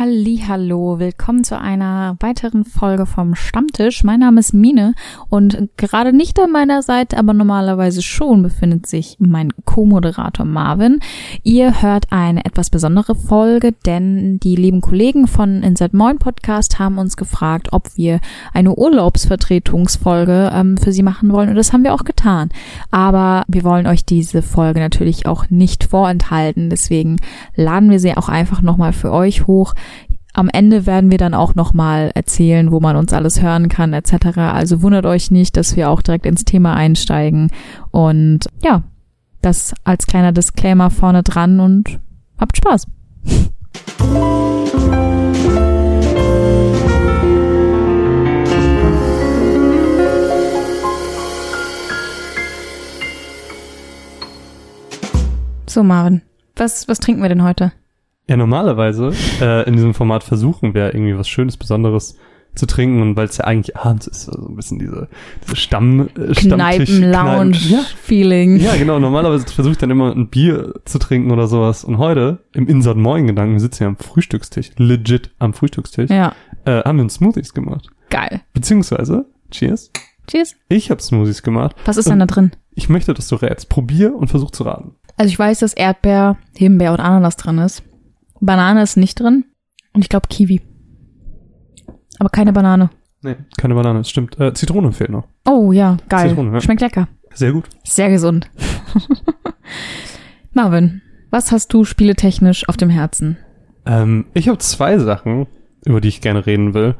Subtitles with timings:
[0.00, 4.04] Hallo, willkommen zu einer weiteren Folge vom Stammtisch.
[4.04, 4.94] Mein Name ist Mine
[5.28, 11.00] und gerade nicht an meiner Seite, aber normalerweise schon befindet sich mein Co-Moderator Marvin.
[11.42, 16.98] Ihr hört eine etwas besondere Folge, denn die lieben Kollegen von Inside Moin Podcast haben
[16.98, 18.20] uns gefragt, ob wir
[18.54, 22.50] eine Urlaubsvertretungsfolge ähm, für sie machen wollen und das haben wir auch getan.
[22.92, 27.16] Aber wir wollen euch diese Folge natürlich auch nicht vorenthalten, deswegen
[27.56, 29.74] laden wir sie auch einfach nochmal für euch hoch.
[30.38, 34.38] Am Ende werden wir dann auch nochmal erzählen, wo man uns alles hören kann, etc.
[34.38, 37.50] Also wundert euch nicht, dass wir auch direkt ins Thema einsteigen.
[37.90, 38.84] Und ja,
[39.42, 41.98] das als kleiner Disclaimer vorne dran und
[42.38, 42.86] habt Spaß.
[55.66, 56.22] So, Marvin,
[56.54, 57.72] was, was trinken wir denn heute?
[58.28, 62.16] Ja, normalerweise äh, in diesem Format versuchen wir irgendwie was Schönes, Besonderes
[62.54, 65.08] zu trinken und weil es ja eigentlich abends ist, also ein bisschen diese,
[65.44, 68.58] diese Stamm, äh, Kneipen-Lounge-Feeling.
[68.60, 68.98] Ja, genau.
[68.98, 71.84] Normalerweise versuche ich dann immer ein Bier zu trinken oder sowas.
[71.84, 76.32] Und heute im Insert Moin Gedanken, wir sitzen ja am Frühstückstisch, legit am Frühstückstisch, Ja,
[76.64, 77.88] äh, haben wir uns Smoothies gemacht.
[78.10, 78.40] geil.
[78.54, 79.90] Beziehungsweise, cheers,
[80.26, 80.56] Cheers.
[80.68, 81.76] ich habe Smoothies gemacht.
[81.84, 82.50] Was ist denn da drin?
[82.74, 83.68] Ich möchte, dass du rätst.
[83.68, 84.94] Probier und versuch zu raten.
[85.16, 87.82] Also ich weiß, dass Erdbeer, Himbeer und Ananas drin ist.
[88.40, 89.44] Banane ist nicht drin.
[89.92, 90.60] Und ich glaube Kiwi.
[92.18, 92.90] Aber keine Banane.
[93.22, 94.38] Nee, keine Banane, das stimmt.
[94.38, 95.26] Äh, Zitrone fehlt noch.
[95.44, 96.28] Oh ja, geil.
[96.30, 96.60] Zitrone, ja.
[96.60, 97.08] Schmeckt lecker.
[97.34, 97.64] Sehr gut.
[97.84, 98.50] Sehr gesund.
[100.52, 103.36] Marvin, was hast du spieletechnisch auf dem Herzen?
[103.86, 105.46] Ähm, ich habe zwei Sachen,
[105.84, 106.94] über die ich gerne reden will.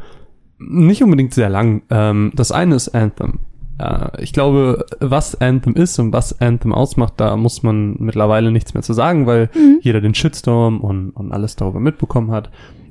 [0.59, 1.83] Nicht unbedingt sehr lang.
[1.91, 3.41] Ähm, das eine ist Anthem.
[3.79, 8.75] Äh, ich glaube, was Anthem ist und was Anthem ausmacht, da muss man mittlerweile nichts
[8.75, 12.51] mehr zu sagen, weil jeder den Shitstorm und, und alles darüber mitbekommen hat.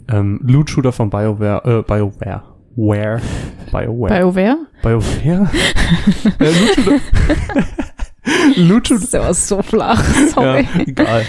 [0.10, 2.44] Ähm, Loot Shooter von BioWare, äh, BioWare.
[2.76, 3.22] Where?
[3.72, 4.20] BioWare.
[4.20, 4.58] BioWare?
[4.84, 5.50] BioWare?
[6.40, 7.00] äh, Loot Shooter.
[8.56, 9.08] Loot Shooter.
[9.12, 10.04] Der war so flach.
[10.34, 10.68] Sorry.
[10.76, 11.26] Ja, egal.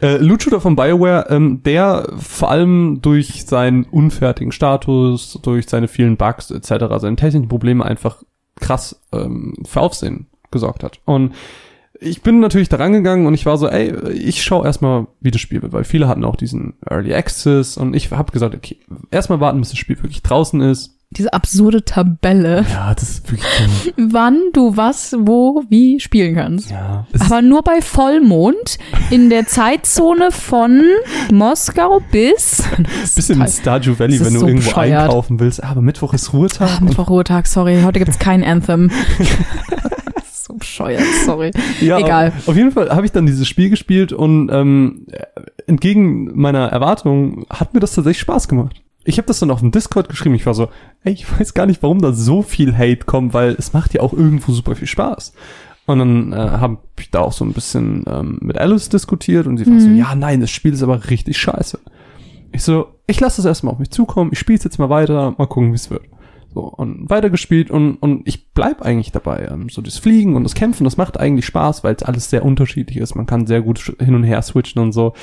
[0.00, 5.88] Äh, Loot Shooter von BioWare, ähm, der vor allem durch seinen unfertigen Status, durch seine
[5.88, 8.22] vielen Bugs etc., seine technischen Probleme einfach
[8.60, 11.00] krass ähm, für Aufsehen gesorgt hat.
[11.04, 11.34] Und
[12.00, 15.40] ich bin natürlich da rangegangen und ich war so, ey, ich schaue erstmal, wie das
[15.40, 18.78] Spiel wird, weil viele hatten auch diesen Early Access und ich habe gesagt, okay,
[19.10, 20.97] erstmal warten, bis das Spiel wirklich draußen ist.
[21.10, 23.46] Diese absurde Tabelle, Ja, das ist wirklich
[23.96, 24.12] dumm.
[24.12, 26.70] wann du was, wo, wie spielen kannst.
[26.70, 28.76] Ja, Aber nur bei Vollmond
[29.10, 30.82] in der Zeitzone von
[31.32, 32.62] Moskau bis
[33.16, 35.04] bisschen in Stardew Valley, wenn du so irgendwo bescheuert.
[35.04, 35.64] einkaufen willst.
[35.64, 36.68] Aber Mittwoch ist Ruhetag.
[36.74, 37.80] Ach, Mittwoch Ruhetag, sorry.
[37.84, 38.90] Heute gibt's kein Anthem.
[40.30, 41.50] So bescheuert, sorry.
[41.80, 42.28] Ja, Egal.
[42.38, 45.06] Auf, auf jeden Fall habe ich dann dieses Spiel gespielt und ähm,
[45.66, 48.80] entgegen meiner Erwartungen hat mir das tatsächlich Spaß gemacht.
[49.08, 50.34] Ich habe das dann auf dem Discord geschrieben.
[50.34, 50.68] Ich war so,
[51.02, 54.02] ey, ich weiß gar nicht, warum da so viel Hate kommt, weil es macht ja
[54.02, 55.32] auch irgendwo super viel Spaß.
[55.86, 59.56] Und dann äh, habe ich da auch so ein bisschen ähm, mit Alice diskutiert und
[59.56, 61.80] sie war so, ja, nein, das Spiel ist aber richtig scheiße.
[62.52, 65.34] Ich so, ich lasse das erstmal auf mich zukommen, ich spiele es jetzt mal weiter,
[65.38, 66.02] mal gucken, wie es wird.
[66.52, 69.48] So, und weitergespielt und, und ich bleib eigentlich dabei.
[69.50, 72.44] Ähm, so das Fliegen und das Kämpfen, das macht eigentlich Spaß, weil es alles sehr
[72.44, 73.14] unterschiedlich ist.
[73.14, 75.14] Man kann sehr gut hin und her switchen und so.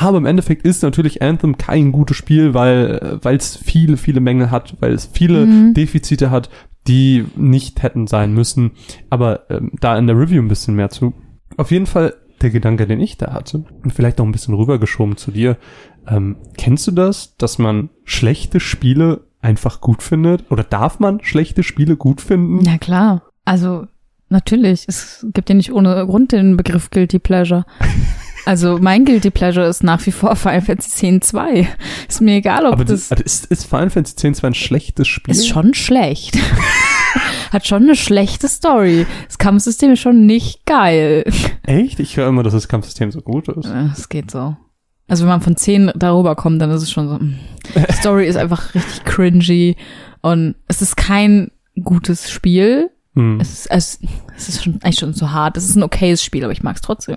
[0.00, 4.52] Aber im Endeffekt ist natürlich Anthem kein gutes Spiel, weil weil es viele, viele Mängel
[4.52, 6.50] hat, weil es viele Defizite hat,
[6.86, 8.72] die nicht hätten sein müssen.
[9.10, 11.14] Aber ähm, da in der Review ein bisschen mehr zu.
[11.56, 15.16] Auf jeden Fall der Gedanke, den ich da hatte, und vielleicht noch ein bisschen rübergeschoben
[15.16, 15.56] zu dir.
[16.06, 20.48] Ähm, kennst du das, dass man schlechte Spiele einfach gut findet?
[20.52, 22.60] Oder darf man schlechte Spiele gut finden?
[22.62, 23.22] Na klar.
[23.44, 23.86] Also,
[24.28, 24.84] natürlich.
[24.86, 27.64] Es gibt ja nicht ohne Grund den Begriff Guilty Pleasure.
[28.46, 31.68] Also, mein Guilty Pleasure ist nach wie vor Final Fantasy X 2.
[32.08, 35.06] Ist mir egal, ob Aber das, das, ist, ist Final Fantasy X zwar ein schlechtes
[35.08, 35.32] Spiel?
[35.32, 36.38] ist schon schlecht.
[37.52, 39.06] Hat schon eine schlechte Story.
[39.26, 41.24] Das Kampfsystem ist schon nicht geil.
[41.64, 41.98] Echt?
[42.00, 43.70] Ich höre immer, dass das Kampfsystem so gut ist.
[43.96, 44.56] Es geht so.
[45.08, 47.14] Also wenn man von 10 darüber kommt, dann ist es schon so.
[47.16, 47.38] mm.
[47.88, 49.76] Die Story ist einfach richtig cringy
[50.20, 51.50] und es ist kein
[51.82, 52.90] gutes Spiel.
[53.14, 53.40] Hm.
[53.40, 54.00] Es ist, es,
[54.36, 55.56] es ist schon eigentlich schon so hart.
[55.56, 57.16] Es ist ein okayes Spiel, aber ich mag es trotzdem.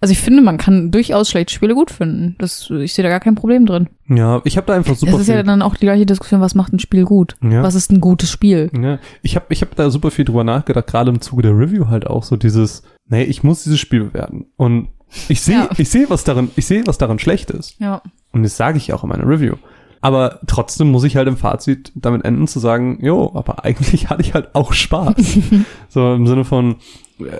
[0.00, 2.36] Also ich finde, man kann durchaus schlechte Spiele gut finden.
[2.38, 3.88] Das, ich sehe da gar kein Problem drin.
[4.08, 5.34] Ja, ich habe da einfach super Das ist viel.
[5.34, 7.34] ja dann auch die gleiche Diskussion, was macht ein Spiel gut?
[7.42, 7.62] Ja.
[7.64, 8.70] Was ist ein gutes Spiel?
[8.80, 11.88] Ja, ich habe ich hab da super viel drüber nachgedacht, gerade im Zuge der Review
[11.88, 14.46] halt auch so dieses, nee, ich muss dieses Spiel bewerten.
[14.56, 14.88] Und
[15.28, 15.68] ich sehe, Ja.
[15.76, 17.74] ich sehe, was daran, ich sehe, was daran schlecht ist.
[17.80, 18.00] Ja.
[18.30, 19.54] Und das sage ich auch in meiner Review.
[20.00, 24.22] Aber trotzdem muss ich halt im Fazit damit enden zu sagen, jo, aber eigentlich hatte
[24.22, 25.14] ich halt auch Spaß.
[25.88, 26.76] so im Sinne von,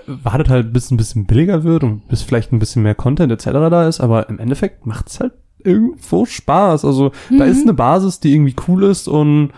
[0.07, 3.45] wartet halt bis ein bisschen billiger wird und bis vielleicht ein bisschen mehr Content etc.
[3.69, 5.33] da ist, aber im Endeffekt macht's halt
[5.63, 6.85] irgendwo Spaß.
[6.85, 7.37] Also Mhm.
[7.37, 9.51] da ist eine Basis, die irgendwie cool ist und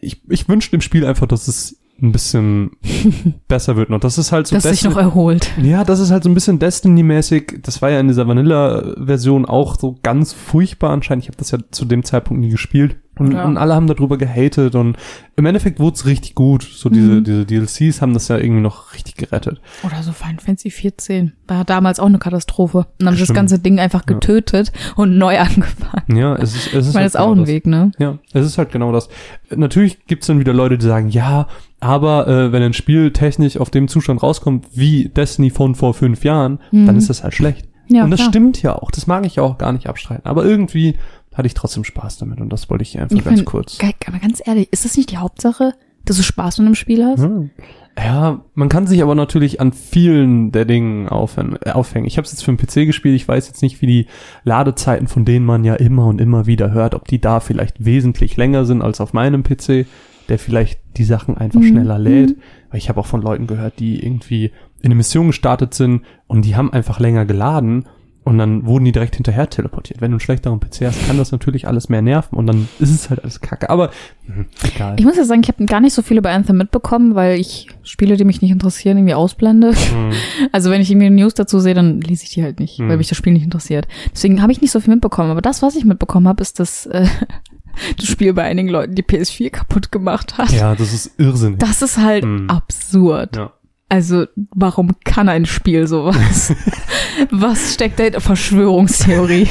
[0.00, 2.72] ich, ich wünsche dem Spiel einfach, dass es ein bisschen
[3.48, 4.00] besser wird noch.
[4.00, 5.50] Das ist halt so das sich noch erholt.
[5.62, 7.60] ja, das ist halt so ein bisschen Destiny-mäßig.
[7.62, 11.24] Das war ja in dieser Vanilla-Version auch so ganz furchtbar anscheinend.
[11.24, 12.96] Ich habe das ja zu dem Zeitpunkt nie gespielt.
[13.18, 13.44] Und, Ja.
[13.44, 14.96] und alle haben darüber gehatet und
[15.36, 16.62] im Endeffekt wurde es richtig gut.
[16.62, 17.24] So diese, Mhm.
[17.24, 19.60] diese DLCs haben das ja irgendwie noch richtig gerettet.
[19.82, 21.32] Oder so Final Fantasy 14.
[21.46, 22.86] War damals auch eine Katastrophe.
[23.00, 24.14] Und haben sie das ganze Ding einfach Ja.
[24.14, 26.16] getötet und neu angefangen.
[26.16, 27.48] Ja, es ist, es ist Ich meine, halt ist auch genau ein das.
[27.48, 27.92] Weg, ne?
[27.98, 29.10] Ja, es ist halt genau das.
[29.54, 31.48] Natürlich gibt's dann wieder Leute, die sagen, ja,
[31.80, 36.24] aber äh, wenn ein Spiel technisch auf dem Zustand rauskommt wie Destiny von vor fünf
[36.24, 36.86] Jahren, Mhm.
[36.86, 37.68] dann ist das halt schlecht.
[37.88, 38.30] Ja, und das klar.
[38.30, 38.90] stimmt ja auch.
[38.90, 40.24] Das mag ich ja auch gar nicht abstreiten.
[40.24, 40.96] Aber irgendwie
[41.34, 43.78] hatte ich trotzdem Spaß damit und das wollte ich hier einfach Ich ganz find, kurz.
[43.78, 45.72] Geil, aber ganz ehrlich, ist das nicht die Hauptsache,
[46.04, 47.22] dass du Spaß mit einem Spiel hast?
[47.22, 47.50] Hm.
[47.98, 51.58] Ja, man kann sich aber natürlich an vielen der Dingen aufhängen.
[51.62, 52.06] äh, aufhängen.
[52.06, 53.14] Ich habe es jetzt für den PC gespielt.
[53.16, 54.06] Ich weiß jetzt nicht, wie die
[54.44, 58.36] Ladezeiten, von denen man ja immer und immer wieder hört, ob die da vielleicht wesentlich
[58.38, 59.86] länger sind als auf meinem PC,
[60.30, 61.66] der vielleicht die Sachen einfach Mhm.
[61.68, 62.30] schneller lädt.
[62.30, 62.40] Mhm.
[62.70, 64.46] Weil ich habe auch von Leuten gehört, die irgendwie
[64.80, 67.84] in eine Mission gestartet sind und die haben einfach länger geladen
[68.24, 70.00] und dann wurden die direkt hinterher teleportiert.
[70.00, 72.90] Wenn du einen schlechteren PC hast, kann das natürlich alles mehr nerven und dann ist
[72.90, 73.68] es halt alles kacke.
[73.70, 73.90] Aber
[74.26, 74.94] hm, egal.
[74.98, 77.66] Ich muss ja sagen, ich habe gar nicht so viel über Anthem mitbekommen, weil ich
[77.82, 79.72] Spiele, die mich nicht interessieren, irgendwie ausblende.
[79.74, 80.12] Hm.
[80.52, 82.88] Also wenn ich irgendwie News dazu sehe, dann lese ich die halt nicht, Hm.
[82.88, 83.88] weil mich das Spiel nicht interessiert.
[84.12, 85.30] Deswegen habe ich nicht so viel mitbekommen.
[85.30, 87.06] Aber das, was ich mitbekommen habe, ist, dass äh,
[87.96, 90.50] das Spiel bei einigen Leuten die PS4 kaputt gemacht hat.
[90.52, 91.58] Ja, das ist irrsinnig.
[91.58, 92.48] Das ist halt Hm.
[92.48, 93.36] absurd.
[93.36, 93.52] ja.
[93.92, 94.24] Also,
[94.54, 96.54] warum kann ein Spiel sowas?
[97.30, 99.46] Was steckt da in der Verschwörungstheorie?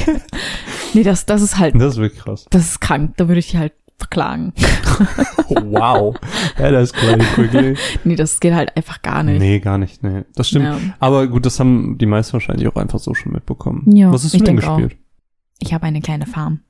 [0.94, 2.46] nee, das, das ist halt, Das ist wirklich krass.
[2.50, 3.12] das ist krank.
[3.18, 4.52] Da würde ich halt verklagen.
[5.48, 6.16] Wow.
[6.58, 7.76] ja, das ist gleich quickly.
[8.04, 9.38] Nee, das geht halt einfach gar nicht.
[9.38, 10.02] Nee, gar nicht.
[10.02, 10.64] Nee, das stimmt.
[10.64, 10.78] Ja.
[10.98, 13.84] Aber gut, das haben die meisten wahrscheinlich auch einfach so schon mitbekommen.
[13.94, 14.78] Ja, Was hast du denn denk auch.
[14.78, 14.98] gespielt?
[15.60, 16.60] Ich habe eine kleine Farm.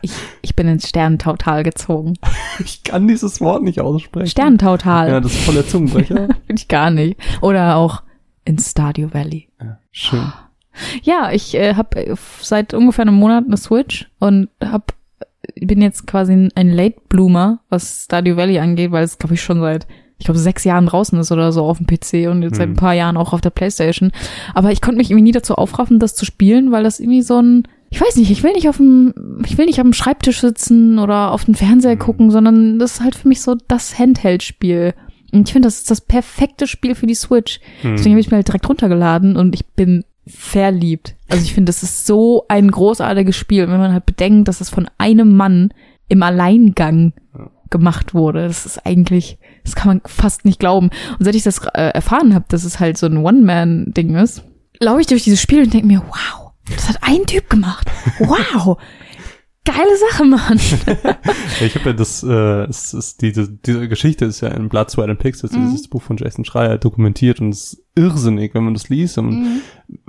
[0.00, 2.14] Ich, ich bin ins Sternentautal gezogen.
[2.64, 4.26] Ich kann dieses Wort nicht aussprechen.
[4.28, 5.08] Sternentautal.
[5.08, 6.28] Ja, das ist voll der Zungenbrecher.
[6.46, 7.18] Bin ich gar nicht.
[7.40, 8.02] Oder auch
[8.44, 9.48] in Stardew Valley.
[9.60, 10.32] ja, schön.
[11.02, 14.92] Ja, ich äh, habe seit ungefähr einem Monat eine Switch und hab,
[15.58, 19.60] bin jetzt quasi ein- Late Bloomer, was Stardew Valley angeht, weil es, glaube ich, schon
[19.60, 19.86] seit,
[20.18, 22.72] ich glaube, sechs Jahren draußen ist oder so auf dem PC und jetzt seit Hm.
[22.74, 24.12] ein paar Jahren auch auf der Playstation.
[24.54, 27.40] Aber ich konnte mich irgendwie nie dazu aufraffen, das zu spielen, weil das irgendwie so
[27.40, 29.12] ein, ich weiß nicht, ich will nicht auf dem,
[29.44, 31.98] ich will nicht am Schreibtisch sitzen oder auf den Fernseher Hm.
[31.98, 34.94] gucken, sondern das ist halt für mich so das Handheld-Spiel.
[35.30, 37.60] Und ich finde, das ist das perfekte Spiel für die Switch.
[37.82, 37.96] Hm.
[37.96, 41.16] Deswegen habe ich mir halt direkt runtergeladen und ich bin verliebt.
[41.28, 44.70] Also ich finde, das ist so ein großartiges Spiel, wenn man halt bedenkt, dass es
[44.70, 45.74] von einem Mann
[46.08, 47.12] im Alleingang
[47.70, 48.46] gemacht wurde.
[48.46, 50.90] Das ist eigentlich, das kann man fast nicht glauben.
[51.18, 54.44] Und seit ich das äh, erfahren habe, dass es halt so ein One-Man-Ding ist,
[54.78, 56.41] laufe ich durch dieses Spiel und denke mir, wow,
[56.76, 57.86] das hat ein Typ gemacht.
[58.18, 58.78] Wow.
[59.64, 60.58] Geile Sache, Mann.
[61.64, 65.08] Ich habe ja das, äh, es ist diese, diese Geschichte ist ja in Blood, Sweat
[65.08, 65.70] and Pixels, Mhm.
[65.70, 69.30] dieses Buch von Jason Schreier, dokumentiert und es ist irrsinnig, wenn man das liest und
[69.42, 69.60] Mhm.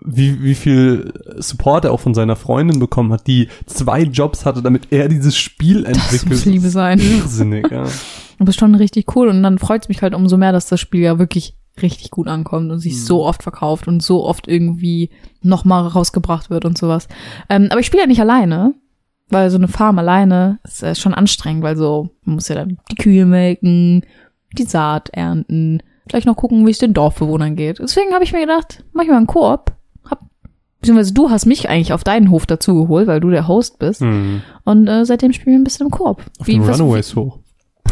[0.04, 4.64] wie, wie viel Support er auch von seiner Freundin bekommen hat, die zwei Jobs hatte,
[4.64, 6.32] damit er dieses Spiel Das entwickelt.
[6.32, 6.98] muss Liebe sein.
[7.00, 7.84] Irrsinnig, ja.
[8.40, 10.80] Aber ist schon richtig cool und dann freut es mich halt umso mehr, dass das
[10.80, 12.98] Spiel ja wirklich richtig gut ankommt und sich Mhm.
[13.00, 15.10] so oft verkauft und so oft irgendwie
[15.42, 17.08] nochmal rausgebracht wird und sowas.
[17.50, 18.74] Ähm, aber ich spiele ja nicht alleine,
[19.30, 22.78] weil so eine Farm alleine ist äh, schon anstrengend, weil so, man muss ja dann
[22.92, 24.06] die Kühe melken,
[24.58, 27.80] die Saat ernten, vielleicht noch gucken, wie es den Dorfbewohnern geht.
[27.80, 29.72] Deswegen habe ich mir gedacht, mach ich mal einen Koop.
[30.08, 30.20] Hab,
[30.80, 34.02] beziehungsweise du hast mich eigentlich auf deinen Hof dazugeholt, weil du der Host bist.
[34.02, 34.42] Hm.
[34.66, 36.24] Und äh, seitdem spielen wir ein bisschen im Koop.
[36.40, 37.40] Auf den was- Runaways hoch.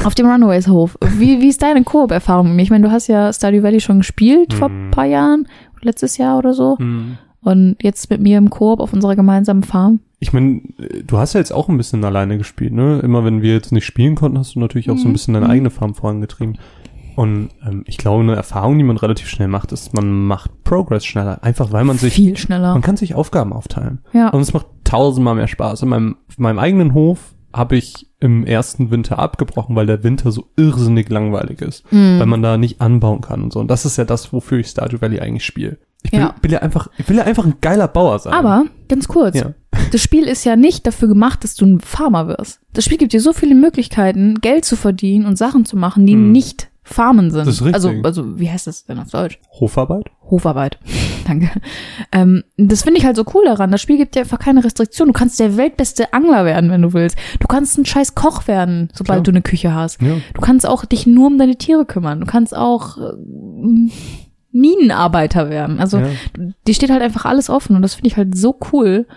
[0.04, 0.98] Auf dem Runaways-Hof.
[1.18, 2.62] Wie, wie ist deine Koop-Erfahrung mit mir?
[2.64, 4.88] Ich meine, du hast ja Stardew Valley schon gespielt vor Mhm.
[4.88, 5.48] ein paar Jahren,
[5.82, 6.78] letztes Jahr oder so.
[6.78, 7.18] Hm.
[7.44, 10.00] Und jetzt mit mir im Koop auf unserer gemeinsamen Farm.
[10.20, 10.62] Ich meine,
[11.06, 13.00] du hast ja jetzt auch ein bisschen alleine gespielt, ne?
[13.00, 15.14] Immer wenn wir jetzt nicht spielen konnten, hast du natürlich auch so ein Mhm.
[15.14, 15.52] bisschen deine Mhm.
[15.52, 16.58] eigene Farm vorangetrieben.
[17.16, 21.04] Und ähm, ich glaube, eine Erfahrung, die man relativ schnell macht, ist, man macht Progress
[21.06, 21.44] schneller.
[21.44, 22.74] Einfach weil man sich, Viel schneller.
[22.74, 24.00] man kann sich Aufgaben aufteilen.
[24.14, 24.30] Ja.
[24.30, 25.82] Und es macht tausendmal mehr Spaß.
[25.82, 30.32] In meinem, in meinem eigenen Hof habe ich im ersten Winter abgebrochen, weil der Winter
[30.32, 31.92] so irrsinnig langweilig ist.
[31.92, 32.20] Mhm.
[32.20, 33.60] Weil man da nicht anbauen kann und so.
[33.60, 35.78] Und das ist ja das, wofür ich Stardew Valley eigentlich spiele.
[36.04, 36.36] Ich will, Ja.
[36.42, 38.34] will ja einfach, ich will ja einfach ein geiler Bauer sein.
[38.34, 39.54] Aber, ganz kurz, Ja.
[39.92, 42.60] das Spiel ist ja nicht dafür gemacht, dass du ein Farmer wirst.
[42.74, 46.16] Das Spiel gibt dir so viele Möglichkeiten, Geld zu verdienen und Sachen zu machen, die
[46.16, 46.32] Mhm.
[46.32, 47.48] nicht Farmen sind.
[47.48, 47.76] Das ist richtig.
[47.76, 49.40] Also, also, wie heißt das denn auf Deutsch?
[49.60, 50.06] Hofarbeit?
[50.30, 50.78] Hofarbeit.
[51.28, 51.50] Danke.
[52.12, 53.72] Ähm, das finde ich halt so cool daran.
[53.72, 55.08] Das Spiel gibt dir einfach keine Restriktion.
[55.08, 57.18] Du kannst der weltbeste Angler werden, wenn du willst.
[57.40, 59.24] Du kannst ein scheiß Koch werden, sobald Klar.
[59.24, 60.02] du eine Küche hast.
[60.02, 60.16] Ja.
[60.34, 62.20] Du kannst auch dich nur um deine Tiere kümmern.
[62.22, 63.92] Du kannst auch, äh,
[64.54, 65.80] Minenarbeiter werden.
[65.80, 66.08] Also Ja.
[66.68, 69.08] die steht halt einfach alles offen und das finde ich halt so cool.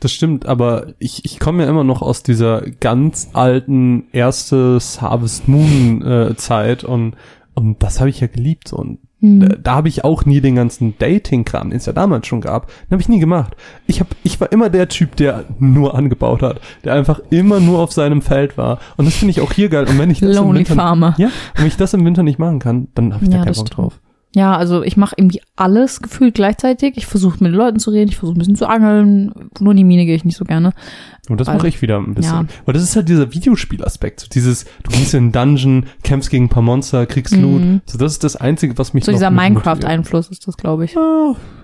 [0.00, 5.48] Das stimmt, aber ich, ich komme ja immer noch aus dieser ganz alten erstes Harvest
[5.48, 7.14] Moon äh, Zeit und,
[7.54, 9.40] und das habe ich ja geliebt und Hm.
[9.40, 12.66] da, da habe ich auch nie den ganzen Dating-Kram, den es ja damals schon gab,
[12.66, 13.56] den habe ich nie gemacht.
[13.86, 17.78] Ich hab, ich war immer der Typ, der nur angebaut hat, der einfach immer nur
[17.78, 20.36] auf seinem Feld war und das finde ich auch hier geil und wenn ich das
[20.36, 21.14] im Winter, Farmer.
[21.16, 23.54] ja, wenn ich das im Winter nicht machen kann, dann habe ich Ja, da keinen
[23.54, 23.78] Bock stimmt.
[23.78, 24.00] drauf.
[24.38, 26.98] Ja, also ich mache irgendwie alles gefühlt gleichzeitig.
[26.98, 29.32] Ich versuche mit Leuten zu reden, ich versuche ein bisschen zu angeln.
[29.60, 30.72] Nur in die Mine gehe ich nicht so gerne.
[31.30, 32.34] Und das mache ich wieder ein bisschen.
[32.34, 32.44] Ja.
[32.66, 34.20] Weil das ist halt dieser Videospielaspekt.
[34.20, 37.62] So dieses, du gehst in einen Dungeon, kämpfst gegen ein paar Monster, kriegst Loot.
[37.62, 37.80] Mhm.
[37.86, 39.30] So, das ist das Einzige, was mich So noch dieser.
[39.30, 40.94] Minecraft-Einfluss ist das, glaube ich.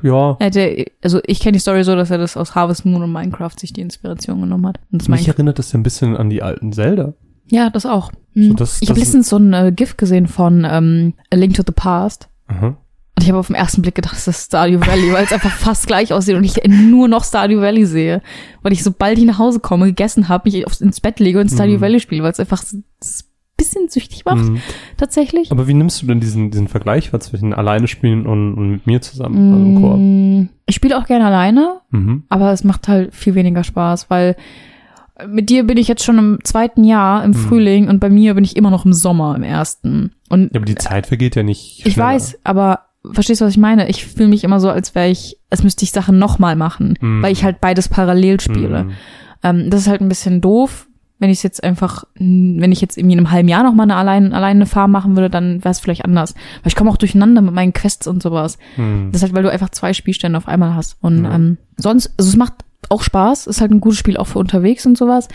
[0.02, 0.36] Ja.
[0.40, 3.12] Er hätte, also ich kenne die Story so, dass er das aus Harvest Moon und
[3.12, 4.80] Minecraft sich die Inspiration genommen hat.
[4.90, 5.34] Und das Mich Minecraft.
[5.34, 7.12] erinnert das ja ein bisschen an die alten Zelda.
[7.50, 8.10] Ja, das auch.
[8.34, 8.56] So, Mhm.
[8.56, 11.72] das- ich habe letztens so ein äh, GIF gesehen von ähm, A Link to the
[11.74, 12.28] Past.
[12.52, 12.66] Aha.
[13.16, 15.50] Und ich habe auf den ersten Blick gedacht, das ist Stardew Valley, weil es einfach
[15.56, 18.22] fast gleich aussieht und ich nur noch Stardew Valley sehe.
[18.62, 21.48] Weil ich, sobald ich nach Hause komme, gegessen habe, mich aufs, ins Bett lege und
[21.50, 21.80] Stardew Mhm.
[21.82, 22.62] Valley spiele, weil es einfach
[23.00, 23.28] das
[23.58, 24.60] bisschen süchtig macht, Mhm.
[24.96, 25.52] tatsächlich.
[25.52, 29.00] Aber wie nimmst du denn diesen, diesen Vergleich zwischen alleine spielen und, und mit mir
[29.02, 29.98] zusammen, also im Koop?
[29.98, 32.24] Mm, Ich spiele auch gerne alleine, Mhm.
[32.30, 34.36] aber es macht halt viel weniger Spaß, weil
[35.28, 37.34] mit dir bin ich jetzt schon im zweiten Jahr, im Mhm.
[37.34, 40.12] Frühling, und bei mir bin ich immer noch im Sommer, im ersten.
[40.28, 41.86] Und Ja, aber die Zeit vergeht ja nicht.
[41.86, 42.08] ich schneller.
[42.08, 42.80] weiß, aber
[43.12, 43.88] verstehst du, was ich meine?
[43.88, 47.22] Ich fühle mich immer so, als wäre ich, als müsste ich Sachen nochmal machen, Mhm.
[47.22, 48.84] weil ich halt beides parallel spiele.
[48.84, 48.90] Mhm.
[49.42, 50.86] Ähm, das ist halt ein bisschen doof.
[51.18, 53.84] Wenn ich es jetzt einfach, wenn ich jetzt irgendwie in einem halben Jahr noch mal
[53.84, 56.34] eine allein, alleine eine Farm machen würde, dann wäre es vielleicht anders.
[56.62, 58.58] Weil ich komme auch durcheinander mit meinen Quests und sowas.
[58.76, 59.10] Mhm.
[59.12, 60.96] Das ist halt, weil du einfach zwei Spielstände auf einmal hast.
[61.00, 61.34] Und Ja.
[61.34, 62.54] ähm, sonst, also es macht
[62.90, 65.28] auch Spaß, ist halt ein gutes Spiel auch für unterwegs und sowas.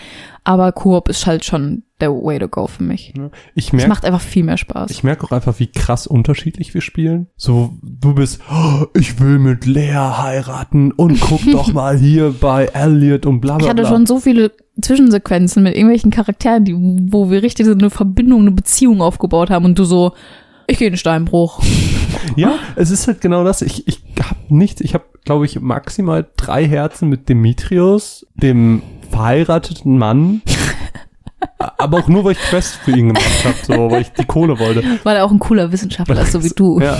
[0.43, 3.13] Aber Koop ist halt schon der way to go für mich.
[3.55, 4.91] Ich Es merke macht einfach viel mehr Spaß.
[4.91, 7.27] Ich merke auch einfach, wie krass unterschiedlich wir spielen.
[7.35, 12.65] So, du bist, "Oh, ich will mit Lea heiraten und guck doch mal hier bei
[12.65, 13.91] Elliot und bla bla Ich hatte bla.
[13.91, 14.51] schon so viele
[14.81, 16.75] Zwischensequenzen mit irgendwelchen Charakteren, die,
[17.11, 20.13] wo wir richtig so eine Verbindung, eine Beziehung aufgebaut haben und du so,
[20.67, 21.61] ich gehe in den Steinbruch.
[22.35, 23.61] Ja, es ist halt genau das.
[23.61, 28.81] Ich, ich hab nichts, ich habe, glaube ich, maximal drei Herzen mit Demetrius, dem
[29.11, 30.41] verheirateten Mann.
[31.77, 34.57] aber auch nur, weil ich Quest für ihn gemacht habe, so, weil ich die Kohle
[34.57, 34.83] wollte.
[35.03, 36.79] Weil er auch ein cooler Wissenschaftler ist, so wie du.
[36.87, 36.97] Ja.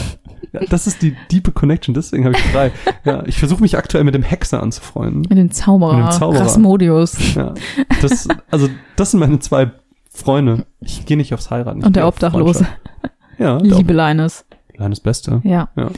[0.51, 2.72] ja, das ist die diepe Connection, deswegen habe ich drei.
[3.05, 5.22] Ja, ich versuche mich aktuell mit dem Hexer anzufreunden.
[5.22, 5.96] Mit dem Zauberer.
[5.96, 6.41] Mit dem Zauberer.
[6.41, 7.36] Rasmodius.
[7.36, 7.53] Ja,
[8.01, 8.67] das, also
[8.98, 9.72] das sind meine zwei
[10.10, 10.65] Freunde.
[10.81, 11.81] Ich gehe nicht aufs Heiraten.
[11.84, 12.67] Und der Obdachlose.
[13.38, 14.46] Ja, der Liebe Leines.
[14.74, 15.41] Kleines Beste.
[15.43, 15.69] Ja.
[15.77, 15.89] Ja.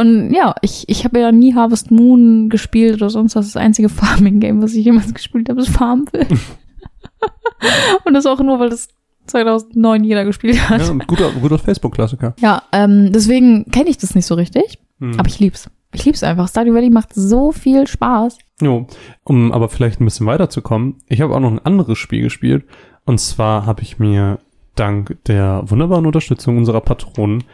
[0.00, 3.52] Und ja, ich, ich habe ja nie Harvest Moon gespielt oder sonst was.
[3.52, 6.26] Das einzige Farming-Game, was ich jemals gespielt habe, ist Farmville.
[8.06, 8.88] Und das auch nur, weil das
[9.26, 10.80] 2009 jeder gespielt hat.
[10.80, 12.34] Ja, ein guter, guter Facebook-Klassiker.
[12.40, 14.78] Ja, ähm, deswegen kenne ich das nicht so richtig.
[15.00, 15.20] Hm.
[15.20, 15.68] Aber ich lieb's.
[15.92, 16.48] Ich lieb's einfach.
[16.48, 18.38] Stardew Valley macht so viel Spaß.
[18.62, 18.86] Jo,
[19.24, 22.64] um aber vielleicht ein bisschen weiterzukommen, ich habe auch noch ein anderes Spiel gespielt.
[23.04, 24.38] Und zwar habe ich mir
[24.76, 27.44] dank der wunderbaren Unterstützung unserer Patronen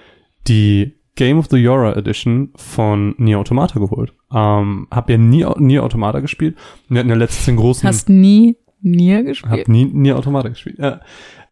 [0.47, 4.13] die Game of the Yora Edition von Nier Automata geholt.
[4.33, 6.57] Ähm, hab ja nie Nier Automata gespielt.
[6.89, 7.89] Wir hatten ja letztens den großen...
[7.89, 9.61] Hast nie Nier gespielt?
[9.61, 10.79] Hab nie Nier Automata gespielt.
[10.79, 11.01] Ja.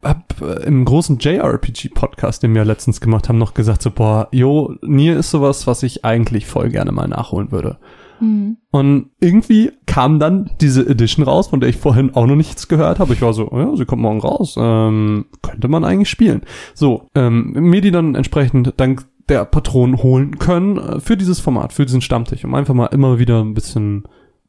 [0.03, 4.75] Hab äh, im großen JRPG-Podcast, den wir letztens gemacht haben, noch gesagt so, boah, jo,
[4.83, 7.79] Nier ist sowas, was ich eigentlich voll gerne mal nachholen würde.
[8.19, 8.59] Hm.
[8.71, 12.99] Und irgendwie kam dann diese Edition raus, von der ich vorhin auch noch nichts gehört
[12.99, 13.15] habe.
[13.15, 14.57] Ich war so, oh ja, sie kommt morgen raus.
[14.59, 16.43] Ähm, könnte man eigentlich spielen.
[16.75, 21.73] So, ähm, mir die dann entsprechend dank der Patronen holen können äh, für dieses Format,
[21.73, 24.05] für diesen Stammtisch, um einfach mal immer wieder ein bisschen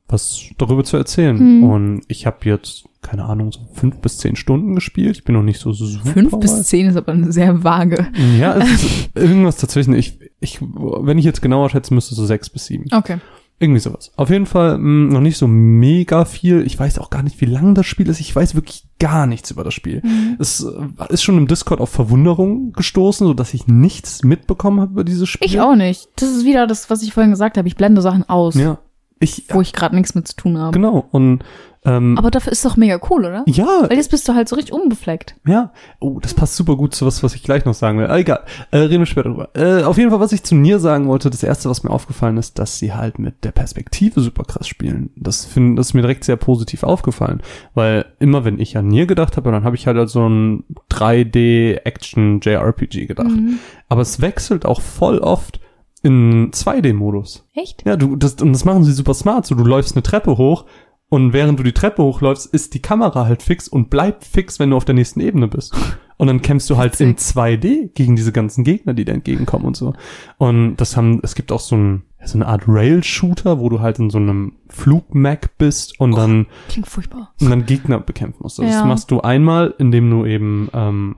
[0.07, 1.35] was darüber zu erzählen.
[1.35, 1.63] Mhm.
[1.63, 5.17] Und ich habe jetzt, keine Ahnung, so fünf bis zehn Stunden gespielt.
[5.17, 8.07] Ich bin noch nicht so super Fünf bis zehn ist aber sehr vage.
[8.39, 9.95] Ja, es ist irgendwas dazwischen.
[9.95, 12.85] Ich, ich, wenn ich jetzt genauer schätzen müsste, so sechs bis sieben.
[12.93, 13.17] Okay.
[13.57, 14.11] Irgendwie sowas.
[14.17, 16.65] Auf jeden Fall mh, noch nicht so mega viel.
[16.65, 18.19] Ich weiß auch gar nicht, wie lang das Spiel ist.
[18.19, 20.01] Ich weiß wirklich gar nichts über das Spiel.
[20.39, 24.91] Es äh, ist schon im Discord auf Verwunderung gestoßen, so dass ich nichts mitbekommen habe
[24.91, 25.47] über dieses Spiel.
[25.47, 26.09] Ich auch nicht.
[26.17, 27.67] Das ist wieder das, was ich vorhin gesagt habe.
[27.67, 28.77] Ich blende Sachen aus, Ja.
[29.21, 30.71] Ich, wo ich gerade nichts mit zu tun habe.
[30.73, 31.05] genau.
[31.11, 31.39] Und
[31.85, 33.43] ähm, Aber dafür ist doch mega cool, oder?
[33.47, 35.35] ja, Weil jetzt bist du halt so richtig unbefleckt.
[35.47, 38.07] Ja, oh, das passt super gut zu was, was ich gleich noch sagen will.
[38.07, 39.49] Ah, egal, äh, reden wir später drüber.
[39.53, 42.37] Äh, auf jeden Fall, was ich zu Nier sagen wollte, das erste, was mir aufgefallen
[42.37, 45.11] ist, dass sie halt mit der Perspektive super krass spielen.
[45.15, 47.41] Das find, das ist mir direkt sehr positiv aufgefallen,
[47.73, 50.63] weil immer wenn ich an Nier gedacht habe, dann habe ich halt als so ein
[50.91, 53.27] 3D Action JRPG gedacht.
[53.27, 53.59] Mhm.
[53.89, 55.59] Aber es wechselt auch voll oft
[56.01, 57.47] in 2D-Modus.
[57.55, 57.83] Echt?
[57.85, 59.45] Ja, du, das, und das machen sie super smart.
[59.47, 60.65] So, du läufst eine Treppe hoch
[61.09, 64.71] und während du die Treppe hochläufst, ist die Kamera halt fix und bleibt fix, wenn
[64.71, 65.75] du auf der nächsten Ebene bist.
[66.17, 69.75] Und dann kämpfst du halt in 2D gegen diese ganzen Gegner, die dir entgegenkommen und
[69.75, 69.93] so.
[70.37, 73.99] Und das haben, es gibt auch so, ein, so eine Art Rail-Shooter, wo du halt
[73.99, 77.33] in so einem Flug-Mac bist und dann, Klingt furchtbar.
[77.41, 78.59] und dann Gegner bekämpfen musst.
[78.59, 78.85] Das Ja.
[78.85, 81.15] machst du einmal, indem du eben ähm,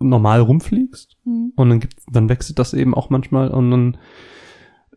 [0.00, 1.52] normal rumfliegst Hm.
[1.56, 3.96] und dann gibt, dann wechselt das eben auch manchmal und dann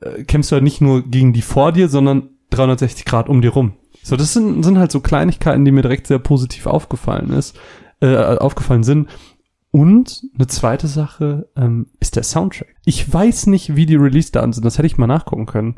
[0.01, 3.51] äh, kämpfst du halt nicht nur gegen die vor dir, sondern 360 Grad um dir
[3.51, 3.74] rum.
[4.04, 7.58] So, das sind, sind halt so Kleinigkeiten, die mir direkt sehr positiv aufgefallen ist,
[8.01, 9.10] äh, aufgefallen sind.
[9.72, 12.74] Und eine zweite Sache ähm, ist der Soundtrack.
[12.86, 15.75] Ich weiß nicht, wie die Release-Daten sind, das hätte ich mal nachgucken können.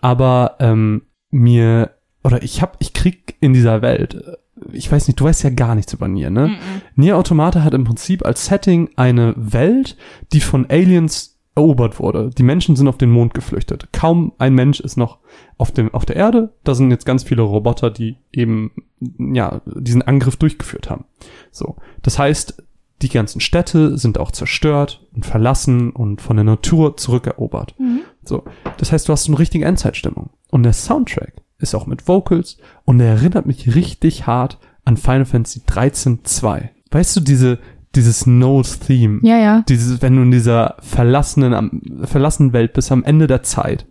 [0.00, 1.92] Aber ähm, mir,
[2.24, 4.36] oder ich hab, ich krieg in dieser Welt, äh,
[4.72, 6.58] ich weiß nicht, du weißt ja gar nichts über Nier, ne?
[6.96, 9.96] Nier Automata hat im Prinzip als Setting eine Welt,
[10.32, 12.30] die von Aliens erobert wurde.
[12.30, 13.88] Die Menschen sind auf den Mond geflüchtet.
[13.92, 15.18] Kaum ein Mensch ist noch
[15.56, 16.54] auf dem auf der Erde.
[16.64, 21.04] Da sind jetzt ganz viele Roboter, die eben ja diesen Angriff durchgeführt haben.
[21.50, 22.62] So, das heißt,
[23.02, 27.74] die ganzen Städte sind auch zerstört und verlassen und von der Natur zurückerobert.
[28.22, 28.44] So,
[28.78, 30.30] das heißt, du hast so eine richtige Endzeitstimmung.
[30.50, 35.26] Und der Soundtrack ist auch mit Vocals und der erinnert mich richtig hart an Final
[35.26, 36.70] Fantasy 13 2.
[36.90, 37.58] Weißt du, diese,
[37.98, 39.64] dieses Nose-Theme, Ja, ja.
[39.68, 43.86] dieses, wenn du in dieser verlassenen, am, verlassenen Welt bist, am Ende der Zeit.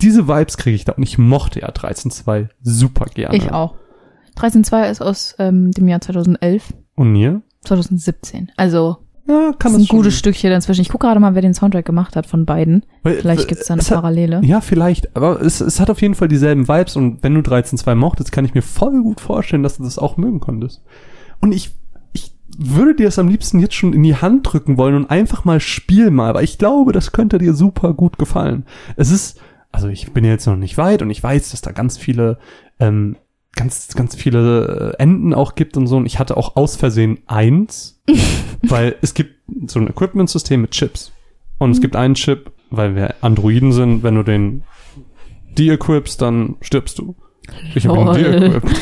[0.00, 3.36] Diese Vibes kriege ich da und ich mochte ja 13.2 super gerne.
[3.36, 3.74] Ich auch.
[4.36, 7.42] 13.2 ist aus ähm, dem Jahr 2011, Und ihr?
[7.64, 8.50] 2017.
[8.56, 8.96] Also,
[9.28, 10.80] Ja, kann das ist ein gutes Stückchen dazwischen.
[10.80, 12.84] Ich gucke gerade mal, wer den Soundtrack gemacht hat von beiden.
[13.04, 14.40] Weil- Vielleicht gibt's da eine es hat- Parallele.
[14.42, 15.14] Ja, vielleicht.
[15.14, 18.44] Aber es, es hat auf jeden Fall dieselben Vibes und wenn du 13.2 mochtest, kann
[18.44, 20.82] ich mir voll gut vorstellen, dass du das auch mögen konntest.
[21.40, 21.70] Und ich
[22.58, 25.60] würde dir das am liebsten jetzt schon in die Hand drücken wollen und einfach mal
[25.60, 28.66] spiel mal, weil ich glaube, das könnte dir super gut gefallen.
[28.96, 29.40] Es ist,
[29.70, 32.38] also ich bin jetzt noch nicht weit und ich weiß, dass da ganz viele,
[32.78, 33.16] ähm,
[33.54, 35.96] ganz, ganz viele äh, Enden auch gibt und so.
[35.96, 38.02] Und ich hatte auch aus Versehen eins,
[38.62, 39.34] weil es gibt
[39.66, 41.12] so ein Equipment-System mit Chips.
[41.58, 44.64] Und es gibt einen Chip, weil wir Androiden sind, wenn du den
[45.58, 47.14] de-equipst, dann stirbst du.
[47.74, 48.80] Ich habe ihn de-equipped.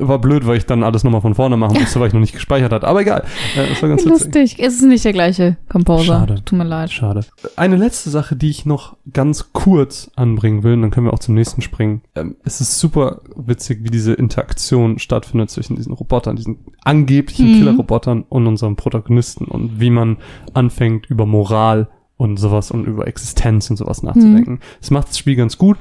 [0.00, 2.32] War blöd, weil ich dann alles nochmal von vorne machen musste, weil ich noch nicht
[2.32, 2.86] gespeichert hatte.
[2.86, 3.24] Aber egal.
[3.54, 4.24] Das war ganz witzig.
[4.24, 4.56] Lustig.
[4.58, 6.04] Es ist nicht der gleiche Composer.
[6.20, 6.42] Schade.
[6.44, 6.90] Tut mir leid.
[6.90, 7.20] Schade.
[7.56, 11.18] Eine letzte Sache, die ich noch ganz kurz anbringen will, und dann können wir auch
[11.18, 12.02] zum nächsten springen.
[12.14, 17.54] Ähm, es ist super witzig, wie diese Interaktion stattfindet zwischen diesen Robotern, diesen angeblichen Mhm.
[17.58, 20.16] Killerrobotern und unserem Protagonisten und wie man
[20.54, 24.60] anfängt über Moral und sowas und über Existenz und sowas nachzudenken.
[24.80, 25.76] Es macht das Spiel ganz gut.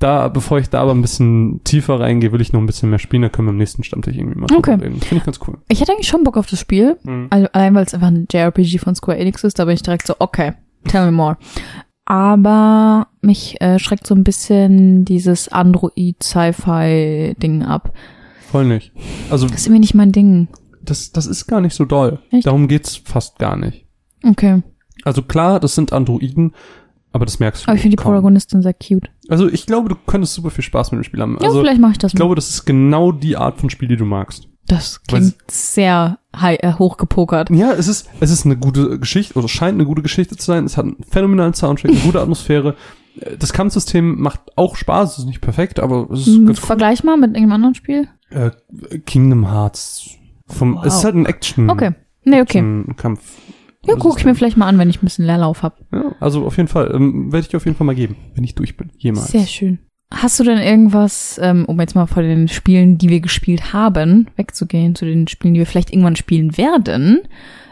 [0.00, 3.00] Da, bevor ich da aber ein bisschen tiefer reingehe, will ich noch ein bisschen mehr
[3.00, 4.74] spielen, dann können wir im nächsten Stammtisch irgendwie mal Okay.
[4.74, 5.00] reden.
[5.00, 5.58] Finde ich ganz cool.
[5.68, 6.96] Ich hätte eigentlich schon Bock auf das Spiel.
[7.02, 7.26] Mhm.
[7.30, 10.06] Also, allein weil es einfach ein JRPG von Square Enix ist, da bin ich direkt
[10.06, 10.52] so, okay,
[10.86, 11.36] tell me more.
[12.04, 15.48] Aber mich äh, schreckt so ein bisschen dieses
[16.38, 17.92] Android-Sci-Fi-Ding ab.
[18.50, 18.92] Voll nicht.
[19.30, 20.48] Also, Das ist irgendwie nicht mein Ding.
[20.82, 22.20] das, das ist gar nicht so doll.
[22.30, 22.46] Echt?
[22.46, 23.84] Darum geht's fast gar nicht.
[24.24, 24.62] Okay.
[25.04, 26.54] Also klar, das sind Androiden,
[27.12, 28.12] aber das merkst du Aber ich finde die kaum.
[28.12, 29.10] Protagonistin sehr cute.
[29.28, 31.36] Also ich glaube, du könntest super viel Spaß mit dem Spiel haben.
[31.40, 33.88] Ja, Also vielleicht mache ich das ich glaube, das ist genau die Art von Spiel,
[33.88, 34.48] die du magst.
[34.66, 37.48] Das klingt sehr high, äh, hochgepokert.
[37.50, 40.64] Ja, es ist, es ist eine gute Geschichte, oder scheint eine gute Geschichte zu sein.
[40.66, 42.74] Es hat einen phänomenalen Soundtrack, eine gute Atmosphäre.
[43.20, 46.58] Äh, Das Kampfsystem macht auch Spaß, es ist nicht perfekt, aber es ist Hm, ganz
[46.60, 46.66] cool.
[46.66, 48.08] Vergleich mal mit irgendeinem anderen Spiel.
[48.28, 48.50] Äh,
[49.06, 50.10] Kingdom Hearts.
[50.46, 50.84] Vom, Wow.
[50.84, 51.70] Es ist halt ein Action.
[51.70, 51.92] Okay.
[52.24, 52.58] Nee, okay.
[52.58, 53.20] Action Kampf.
[53.84, 55.76] Ja, gucke ich mir vielleicht mal an, wenn ich ein bisschen Leerlauf habe.
[55.92, 58.44] Ja, also auf jeden Fall, ähm, werde ich dir auf jeden Fall mal geben, wenn
[58.44, 58.90] ich durch bin.
[58.96, 59.28] Jemals.
[59.28, 59.78] Sehr schön.
[60.10, 64.28] Hast du denn irgendwas, ähm, um jetzt mal von den Spielen, die wir gespielt haben,
[64.36, 67.20] wegzugehen, zu den Spielen, die wir vielleicht irgendwann spielen werden?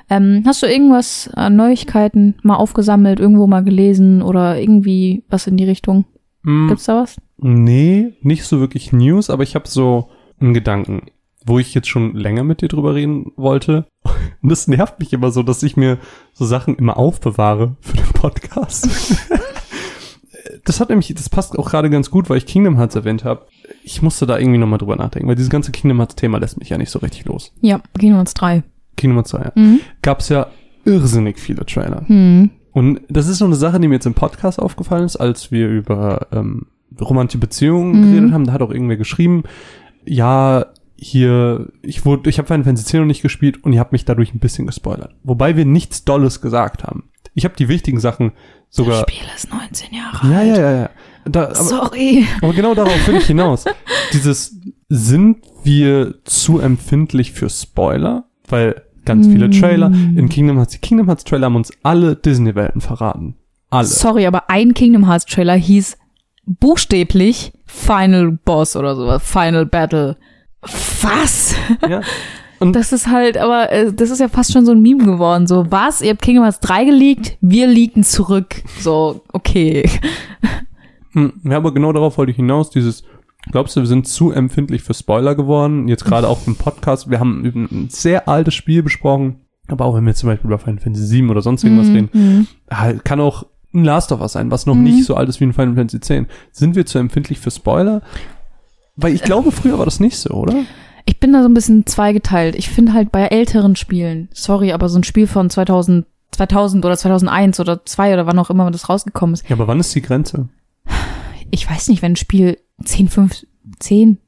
[0.08, 5.56] Ähm, hast du irgendwas an Neuigkeiten mal aufgesammelt, irgendwo mal gelesen oder irgendwie was in
[5.56, 6.04] die Richtung?
[6.42, 7.16] Mm, Gibt's da was?
[7.38, 11.06] Nee, nicht so wirklich News, aber ich habe so einen Gedanken,
[11.46, 13.86] wo ich jetzt schon länger mit dir drüber reden wollte.
[14.42, 15.98] Und das nervt mich immer so, dass ich mir
[16.32, 18.88] so Sachen immer aufbewahre für den Podcast.
[20.64, 23.46] das hat nämlich, das passt auch gerade ganz gut, weil ich Kingdom Hearts erwähnt habe.
[23.82, 26.68] Ich musste da irgendwie nochmal drüber nachdenken, weil dieses ganze Kingdom Hearts Thema lässt mich
[26.68, 27.52] ja nicht so richtig los.
[27.60, 28.62] Ja, Kingdom Hearts 3.
[28.96, 29.52] Kingdom Hearts 2, ja.
[29.54, 29.80] Mhm.
[30.02, 30.46] Gab es ja
[30.84, 32.04] irrsinnig viele Trailer.
[32.06, 32.50] Hm.
[32.72, 35.68] Und das ist so eine Sache, die mir jetzt im Podcast aufgefallen ist, als wir
[35.68, 36.66] über ähm,
[37.00, 38.02] romantische Beziehungen Mhm.
[38.12, 38.44] geredet haben.
[38.46, 39.42] Da hat auch irgendwer geschrieben,
[40.04, 43.92] ja, hier, ich wurde, ich habe Final Fantasy 10 noch nicht gespielt und ihr habt
[43.92, 45.14] mich dadurch ein bisschen gespoilert.
[45.22, 47.10] Wobei wir nichts Dolles gesagt haben.
[47.34, 48.32] Ich habe die wichtigen Sachen
[48.70, 49.04] sogar.
[49.04, 50.48] Das Spiel ist 19 Jahre Ja, alt.
[50.48, 50.90] ja, ja, ja.
[51.26, 52.26] Da, aber, Sorry.
[52.40, 53.64] aber genau darauf will ich hinaus.
[54.12, 58.24] Dieses, sind wir zu empfindlich für Spoiler?
[58.48, 59.52] Weil ganz viele Mm.
[59.52, 63.34] Trailer in Kingdom Hearts, die Kingdom Hearts Trailer haben uns alle Disney-Welten verraten.
[63.70, 63.86] Alle.
[63.86, 65.96] Sorry, aber ein Kingdom Hearts Trailer hieß
[66.60, 69.22] buchstäblich Final Boss oder sowas.
[69.24, 70.16] Final Battle.
[71.02, 71.54] Was?
[71.88, 72.00] Ja.
[72.58, 75.46] Und Das ist halt, aber äh, das ist ja fast schon so ein Meme geworden.
[75.46, 76.00] So, was?
[76.00, 77.36] Ihr habt Kingdom Hearts 3 geleakt?
[77.42, 78.62] Wir leaken zurück.
[78.80, 79.88] So, okay.
[81.12, 83.04] Hm, Ja, aber genau darauf wollte ich hinaus, dieses,
[83.52, 85.88] glaubst du, wir sind zu empfindlich für Spoiler geworden?
[85.88, 90.06] Jetzt gerade auch im Podcast, wir haben ein sehr altes Spiel besprochen, aber auch wenn
[90.06, 92.46] wir zum Beispiel über Final Fantasy 7 oder sonst irgendwas reden, Mhm.
[92.68, 94.84] ah, kann auch ein Last of Us sein, was noch Mhm.
[94.84, 96.26] nicht so alt ist wie ein Final Fantasy 10.
[96.52, 98.00] Sind wir zu empfindlich für Spoiler?
[98.96, 100.54] Weil ich glaube, früher war das nicht so, oder?
[101.04, 102.56] Ich bin da so ein bisschen zweigeteilt.
[102.56, 106.96] Ich finde halt bei älteren Spielen, sorry, aber so ein Spiel von 2000, 2000 oder
[106.96, 109.48] 2001 oder 2 oder wann auch immer das rausgekommen ist.
[109.48, 110.48] Ja, aber wann ist die Grenze?
[111.50, 113.46] Ich weiß nicht, wenn ein Spiel 10, 5,
[113.78, 114.18] 10,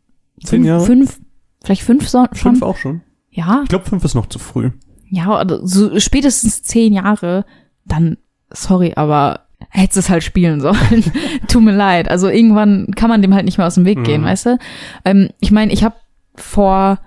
[0.44, 0.84] Zehn 5, Jahre?
[0.84, 1.20] 5
[1.64, 2.36] vielleicht 5 so, schon.
[2.52, 3.00] Fünf auch schon?
[3.30, 4.70] Ja, Ich glaube, fünf ist noch zu früh.
[5.10, 7.44] ja, also so spätestens 10 Jahre,
[7.84, 8.16] dann,
[8.50, 11.04] sorry, aber hättest es halt spielen sollen.
[11.48, 12.10] Tut mir leid.
[12.10, 14.26] Also irgendwann kann man dem halt nicht mehr aus dem Weg gehen, Mhm.
[14.26, 14.58] weißt du?
[15.04, 15.94] Ähm, ich meine, ich habe
[16.34, 16.98] vor,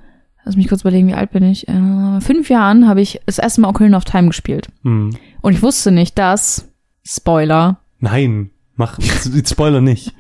[0.46, 1.68] lass mich kurz überlegen, wie alt bin ich?
[1.68, 4.68] Äh, fünf Jahren habe ich das erste Mal Ocarina of Time gespielt.
[4.84, 5.16] Hm.
[5.42, 6.68] Und ich wusste nicht, dass,
[7.06, 9.00] Spoiler, Nein, mach,
[9.46, 10.14] Spoiler nicht.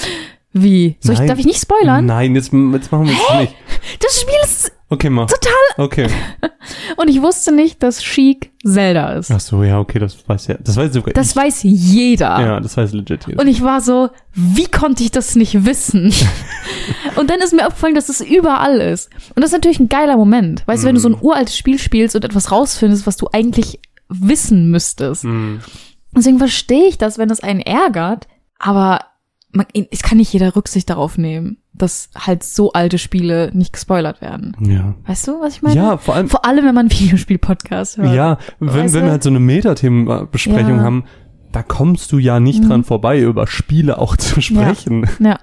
[0.52, 0.96] wie?
[1.00, 1.28] Soll ich, Nein.
[1.28, 2.06] darf ich nicht spoilern?
[2.06, 3.54] Nein, jetzt, jetzt machen wir es nicht.
[4.00, 5.26] Das Spiel ist, Okay, mach.
[5.26, 5.52] Total.
[5.84, 6.06] Okay.
[6.96, 9.30] und ich wusste nicht, dass Sheik Zelda ist.
[9.30, 11.36] Ach so, ja, okay, das weiß ja, das weiß sogar Das ich.
[11.36, 12.40] weiß jeder.
[12.40, 13.40] Ja, das weiß legit jeder.
[13.40, 16.12] Und ich war so, wie konnte ich das nicht wissen?
[17.16, 19.10] und dann ist mir aufgefallen, dass es überall ist.
[19.34, 20.66] Und das ist natürlich ein geiler Moment.
[20.66, 23.80] Weißt du, wenn du so ein uraltes Spiel spielst und etwas rausfindest, was du eigentlich
[24.08, 25.24] wissen müsstest.
[25.24, 25.60] Hm.
[26.16, 28.26] Deswegen verstehe ich das, wenn das einen ärgert,
[28.58, 29.00] aber
[29.50, 34.20] man, es kann nicht jeder Rücksicht darauf nehmen, dass halt so alte Spiele nicht gespoilert
[34.20, 34.54] werden.
[34.60, 34.94] Ja.
[35.06, 35.76] Weißt du, was ich meine?
[35.76, 38.14] Ja, vor allem, Vor allem, wenn man Videospiel-Podcast hört.
[38.14, 39.06] ja, wenn, Weißt wenn du?
[39.06, 40.82] wir halt so eine Metathemenbesprechung Ja.
[40.82, 41.04] haben,
[41.52, 45.08] da kommst du ja nicht dran vorbei, über Spiele auch zu sprechen.
[45.18, 45.38] Ja.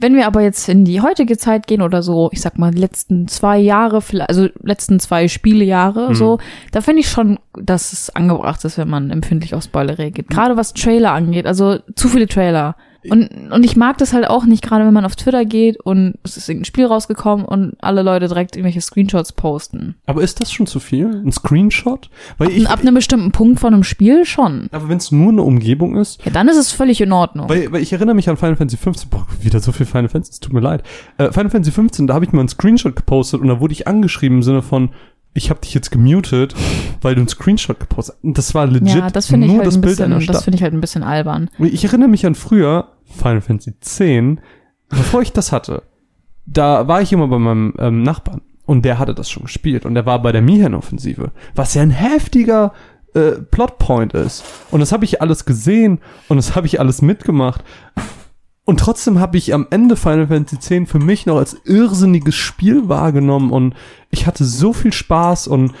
[0.00, 3.28] Wenn wir aber jetzt in die heutige Zeit gehen oder so, ich sag mal, letzten
[3.28, 6.14] zwei Jahre, vielleicht- also letzten zwei Spielejahre, Mhm.
[6.16, 6.38] so,
[6.72, 10.28] da finde ich schon, dass es angebracht ist, wenn man empfindlich auf Spoiler reagiert.
[10.28, 12.74] Gerade was Trailer angeht, also zu viele Trailer.
[13.10, 16.14] Und, und ich mag das halt auch nicht, gerade wenn man auf Twitter geht und
[16.22, 19.96] es ist irgendein Spiel rausgekommen und alle Leute direkt irgendwelche Screenshots posten.
[20.06, 21.22] Aber ist das schon zu viel?
[21.24, 22.08] Ein Screenshot?
[22.38, 24.68] Weil ich, und ab einem bestimmten Punkt von einem Spiel schon.
[24.72, 27.48] aber wenn es nur eine Umgebung ist, Ja, dann ist es völlig in Ordnung.
[27.48, 30.32] Weil, weil ich erinnere mich an Final Fantasy 15, boah, wieder so viel Final Fantasy,
[30.32, 30.82] es tut mir leid.
[31.18, 33.86] Äh, Final Fantasy 15, da habe ich mal einen Screenshot gepostet und da wurde ich
[33.86, 34.90] angeschrieben im Sinne von,
[35.36, 36.54] ich habe dich jetzt gemutet,
[37.02, 38.36] weil du einen Screenshot gepostet hast.
[38.38, 40.44] Das war legit ja, das finde ich nur halt das ein Bild einer bisschen, das
[40.44, 41.50] finde ich halt ein bisschen albern.
[41.58, 44.40] Ich erinnere mich an früher, Final Fantasy 10,
[44.88, 45.82] bevor ich das hatte,
[46.46, 48.42] da war ich immer bei meinem ähm, Nachbarn.
[48.66, 49.84] Und der hatte das schon gespielt.
[49.84, 52.72] Und der war bei der Mihan-Offensive, was ja ein heftiger
[53.12, 54.42] äh, Plotpoint ist.
[54.70, 56.00] Und das habe ich alles gesehen.
[56.28, 57.62] Und das habe ich alles mitgemacht.
[58.64, 62.88] Und trotzdem habe ich am Ende Final Fantasy 10 für mich noch als irrsinniges Spiel
[62.88, 63.50] wahrgenommen.
[63.50, 63.74] Und
[64.10, 65.46] ich hatte so viel Spaß.
[65.46, 65.74] Und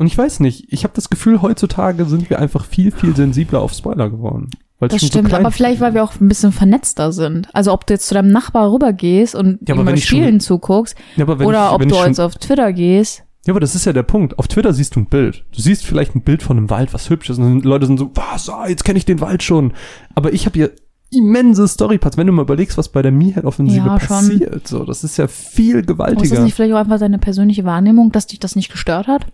[0.00, 3.60] und ich weiß nicht, ich habe das Gefühl, heutzutage sind wir einfach viel, viel sensibler
[3.60, 4.48] auf Spoiler geworden.
[4.88, 7.48] Das stimmt, so aber vielleicht, weil wir auch ein bisschen vernetzter sind.
[7.54, 10.40] Also ob du jetzt zu deinem Nachbar rübergehst und Ja, ihm beim ich schon- Spielen
[10.40, 13.24] zuguckst Ja, oder ich, ob du jetzt auf Twitter gehst.
[13.46, 14.38] Ja, aber das ist ja der Punkt.
[14.38, 15.44] Auf Twitter siehst du ein Bild.
[15.54, 17.38] Du siehst vielleicht ein Bild von einem Wald, was hübsch ist.
[17.38, 19.72] Und dann Leute sind so, was, ah, jetzt kenne ich den Wald schon.
[20.14, 20.72] Aber ich habe hier
[21.10, 22.16] immense Storyparts.
[22.16, 25.78] Wenn du mal überlegst, was bei der Mihan-Offensive Ja, passiert, so, das ist ja viel
[25.78, 26.42] Aber ist das gewaltiger.
[26.44, 29.26] nicht vielleicht auch einfach deine persönliche Wahrnehmung, dass dich das nicht gestört hat?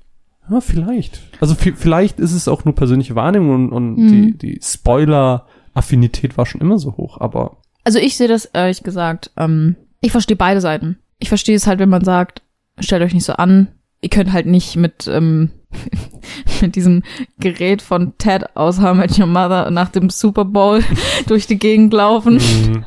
[0.49, 1.21] Ja, vielleicht.
[1.41, 4.09] Also vi- vielleicht ist es auch nur persönliche Wahrnehmung und, und Mhm.
[4.39, 7.21] die, die Spoiler-Affinität war schon immer so hoch.
[7.21, 10.99] Aber Also ich sehe das ehrlich gesagt, ähm, ich verstehe beide Seiten.
[11.19, 12.43] Ich verstehe es halt, wenn man sagt,
[12.79, 13.69] stellt euch nicht so an,
[14.03, 15.51] ihr könnt halt nicht mit, ähm,
[16.61, 17.03] mit diesem
[17.39, 20.83] Gerät von Ted aus How Met Your Mother nach dem Super Bowl
[21.27, 22.35] durch die Gegend laufen.
[22.35, 22.85] Mhm.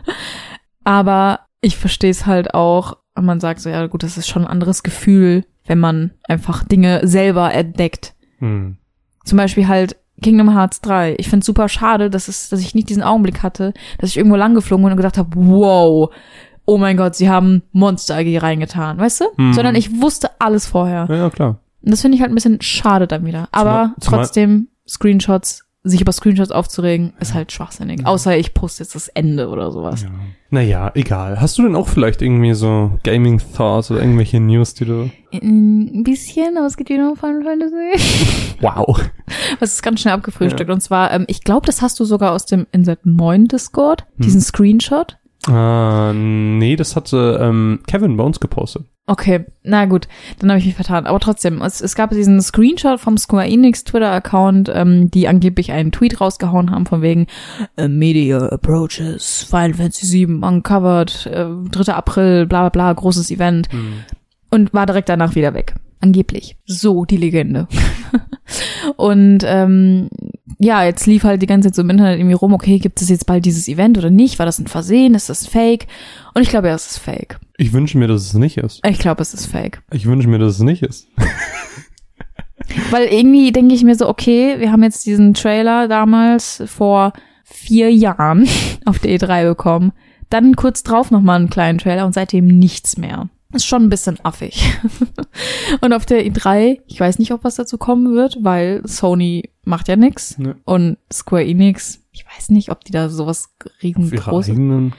[0.84, 4.44] Aber ich verstehe es halt auch, wenn man sagt so, ja gut, das ist schon
[4.46, 8.14] ein anderes Gefühl, wenn man einfach Dinge selber entdeckt.
[8.40, 8.78] Mhm.
[9.26, 11.16] Zum Beispiel halt Kingdom Hearts 3.
[11.18, 14.36] Ich finde super schade, dass, es, dass ich nicht diesen Augenblick hatte, dass ich irgendwo
[14.36, 16.10] lang geflogen bin und gedacht habe, wow,
[16.66, 19.26] oh mein Gott, sie haben Monster AG reingetan, weißt du?
[19.38, 19.54] Hm.
[19.54, 21.06] Sondern ich wusste alles vorher.
[21.10, 21.60] ja, ja, klar.
[21.82, 23.48] Und das finde ich halt ein bisschen schade dann wieder.
[23.52, 28.06] Aber Zumal- zumal- trotzdem, Screenshots, sich über Screenshots aufzuregen, ist halt schwachsinnig.
[28.06, 30.04] Außer ich poste jetzt das Ende oder sowas.
[30.04, 30.10] Ja.
[30.50, 31.40] Naja, egal.
[31.40, 35.10] Hast du denn auch vielleicht irgendwie so Gaming-Thoughts oder irgendwelche News, die du...
[35.32, 38.58] Ein bisschen, aber es geht wieder um Final Fantasy.
[38.62, 39.10] Wow.
[39.60, 40.70] Was ist ganz schnell abgefrühstückt.
[40.70, 44.42] Und zwar, ähm, ich glaube, das hast du sogar aus dem Insert Moin Discord, diesen
[44.42, 45.18] Screenshot.
[45.48, 48.86] Ah, nee, das hatte ähm, Kevin bei uns gepostet.
[49.10, 51.08] Okay, na gut, dann habe ich mich vertan.
[51.08, 55.92] Aber trotzdem, es, es gab diesen Screenshot vom Square Enix Twitter-Account, ähm, die angeblich einen
[55.92, 57.26] Tweet rausgehauen haben von wegen
[57.76, 61.92] äh, Media approaches Final Fantasy VII uncovered, äh, 3.
[61.92, 63.68] April, bla bla bla, großes Event.
[64.52, 65.74] Und war direkt danach wieder weg.
[66.02, 66.58] Angeblich.
[66.66, 67.68] So die Legende.
[68.96, 70.10] und ähm,
[70.60, 73.10] ja, jetzt lief halt die ganze Zeit so im Internet irgendwie rum, okay, gibt es
[73.10, 74.40] jetzt bald dieses Event oder nicht?
[74.40, 75.16] War das ein Versehen?
[75.16, 75.88] Ist das fake?
[76.34, 77.40] Und ich glaube, ja, es ist fake.
[77.58, 78.82] Ich wünsche mir, dass es nicht ist.
[78.86, 79.82] Ich glaube, es ist fake.
[79.92, 81.08] Ich wünsche mir, dass es nicht ist.
[82.92, 87.92] Weil irgendwie denke ich mir so, okay, wir haben jetzt diesen Trailer damals vor vier
[87.92, 88.48] Jahren
[88.86, 89.92] auf der E3 bekommen.
[90.30, 93.30] Dann kurz drauf nochmal einen kleinen Trailer und seitdem nichts mehr.
[93.54, 94.62] Ist schon ein bisschen affig.
[95.82, 99.88] und auf der E3, ich weiß nicht, ob was dazu kommen wird, weil Sony macht
[99.88, 100.54] ja nix Nee.
[100.66, 103.50] und Square Enix, ich weiß nicht, ob die da sowas
[103.82, 104.48] riesengroß.
[104.50, 104.94] Hm.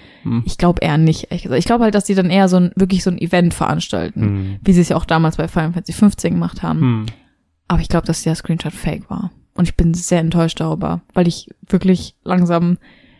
[0.44, 1.24] Ich glaube eher nicht.
[1.30, 1.58] ehrlich gesagt.
[1.60, 4.58] Ich glaube halt, dass die dann eher so ein wirklich so ein Event veranstalten, Hm.
[4.64, 6.80] wie sie es ja auch damals bei Final Fantasy 15 gemacht haben.
[6.80, 7.06] Hm.
[7.68, 9.30] Aber ich glaube, dass der Screenshot fake war.
[9.54, 12.78] Und ich bin sehr enttäuscht darüber, weil ich wirklich langsam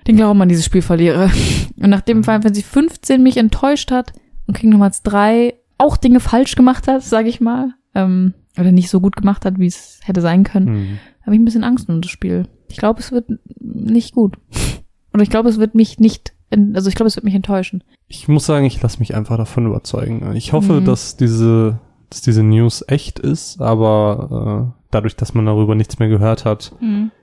[0.09, 1.31] den Glauben an dieses Spiel verliere.
[1.81, 4.13] Und nachdem Final Fantasy 15 mich enttäuscht hat
[4.51, 8.91] und Kingdom Hearts 3 auch Dinge falsch gemacht hat, sage ich mal, ähm, oder nicht
[8.91, 10.99] so gut gemacht hat, wie es hätte sein können, Hm.
[11.23, 12.47] habe ich ein bisschen Angst um das Spiel.
[12.69, 13.27] Ich glaube, es wird
[13.61, 14.37] nicht gut.
[15.15, 16.35] Oder ich glaube, es wird mich nicht,
[16.75, 17.83] also ich glaube, es wird mich enttäuschen.
[18.09, 20.35] Ich muss sagen, ich lasse mich einfach davon überzeugen.
[20.37, 20.85] Ich hoffe, Mhm.
[20.85, 21.79] dass diese,
[22.11, 26.73] dass diese News echt ist, aber äh, dadurch, dass man darüber nichts mehr gehört hat,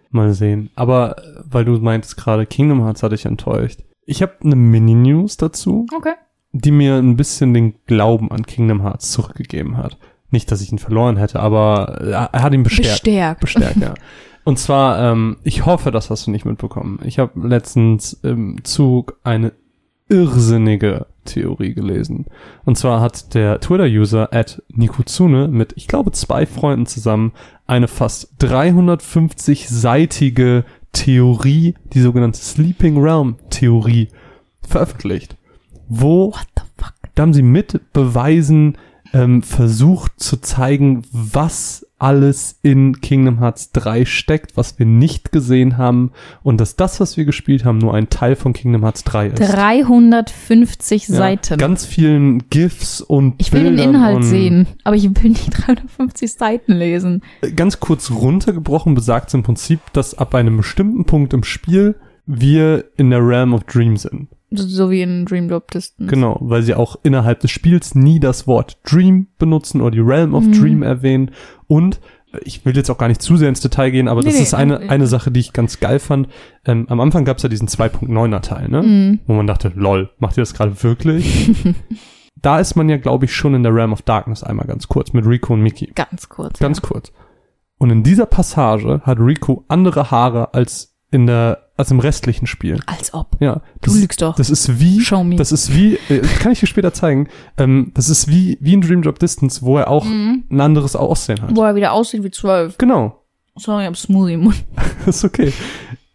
[0.10, 0.70] mal sehen.
[0.76, 3.82] Aber äh, weil du meintest gerade, Kingdom Hearts hat dich enttäuscht.
[4.06, 6.13] Ich habe eine Mini-News dazu, Okay.
[6.52, 9.98] Die mir ein bisschen den Glauben an Kingdom Hearts zurückgegeben hat.
[10.30, 13.04] Nicht, dass ich ihn verloren hätte, aber äh, er hat ihn bestärkt.
[13.04, 13.42] Bestärkt.
[13.42, 13.94] bestärkt, ja.
[14.44, 17.00] Und zwar, ähm, ich hoffe, das hast du nicht mitbekommen.
[17.04, 19.52] Ich habe letztens im Zug eine
[20.08, 22.28] irrsinnige Theorie gelesen.
[22.64, 27.34] Und zwar hat der Twitter-User at Nikuzune mit, ich glaube, zwei Freunden zusammen
[27.66, 34.08] eine fast 350-seitige Theorie, die sogenannte Sleeping Realm Theorie,
[34.62, 35.36] veröffentlicht.
[35.88, 36.93] Wo What the fuck?
[37.15, 38.78] da haben sie mit Beweisen
[39.13, 45.78] ähm, versucht zu zeigen, was alles in Kingdom Hearts 3 steckt, was wir nicht gesehen
[45.78, 46.12] haben
[46.43, 49.39] und dass das, was wir gespielt haben, nur ein Teil von Kingdom Hearts 3 ist.
[49.39, 51.58] 350 Ja, Seiten.
[51.58, 55.50] Ganz vielen GIFs und Ich will den Bildern Inhalt und sehen, aber ich will nicht
[55.67, 57.23] 350 Seiten lesen.
[57.56, 61.95] Ganz kurz runtergebrochen besagt es im Prinzip, dass ab einem bestimmten Punkt im Spiel
[62.28, 64.28] wir in der Realm of Dream sind.
[64.50, 66.10] So, wie in Dream Drop Distance.
[66.10, 70.34] Genau, weil sie auch innerhalb des Spiels nie das Wort Dream benutzen oder die Realm
[70.34, 70.52] of Mhm.
[70.54, 71.32] Dream erwähnen.
[71.68, 72.00] Und
[72.32, 74.36] äh, ich will jetzt auch gar nicht zu sehr ins Detail gehen, aber Nee, das
[74.36, 76.30] nee, ist eine, äh, eine Sache, die ich ganz geil fand.
[76.66, 78.84] Ähm, am Anfang gab es ja diesen 2.9er Teil, ne?
[78.84, 79.20] Mhm.
[79.28, 81.76] Wo man dachte, lol, macht ihr das gerade wirklich?
[82.42, 85.12] da ist man ja, glaube ich, schon in der Realm of Darkness einmal ganz kurz
[85.12, 85.92] mit Rico und Miki.
[85.94, 86.60] Ganz kurz.
[86.60, 86.88] Ganz ja.
[86.88, 87.12] kurz.
[87.80, 92.80] Und in dieser Passage hat Rico andere Haare als in der, als im restlichen Spiel.
[92.86, 93.38] Als ob.
[93.39, 93.62] Ja.
[93.82, 94.36] Du Das, lügst doch.
[94.36, 98.10] das ist wie, Show das ist wie, äh, kann ich dir später zeigen, ähm, das
[98.10, 100.43] ist wie, wie in Dream Drop Distance, wo er auch Mhm.
[100.52, 101.56] ein anderes Aussehen hat.
[101.56, 102.78] Wo er wieder aussieht wie 12.
[102.78, 103.22] Genau.
[103.56, 104.63] Sorry, ich hab Smoothie im Mund.
[105.06, 105.54] Das ist okay.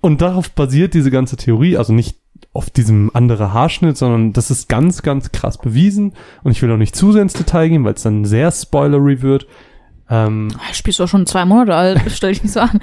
[0.01, 2.17] Und darauf basiert diese ganze Theorie, also nicht
[2.53, 6.13] auf diesem andere Haarschnitt, sondern das ist ganz, ganz krass bewiesen.
[6.43, 9.23] Und ich will auch nicht zu sehr ins Detail gehen, weil es dann sehr spoilery
[9.23, 9.47] wird.
[10.11, 12.01] Ähm, Ah, Spielst du schon zwei Monate alt?
[12.09, 12.81] Stell dich nicht so an.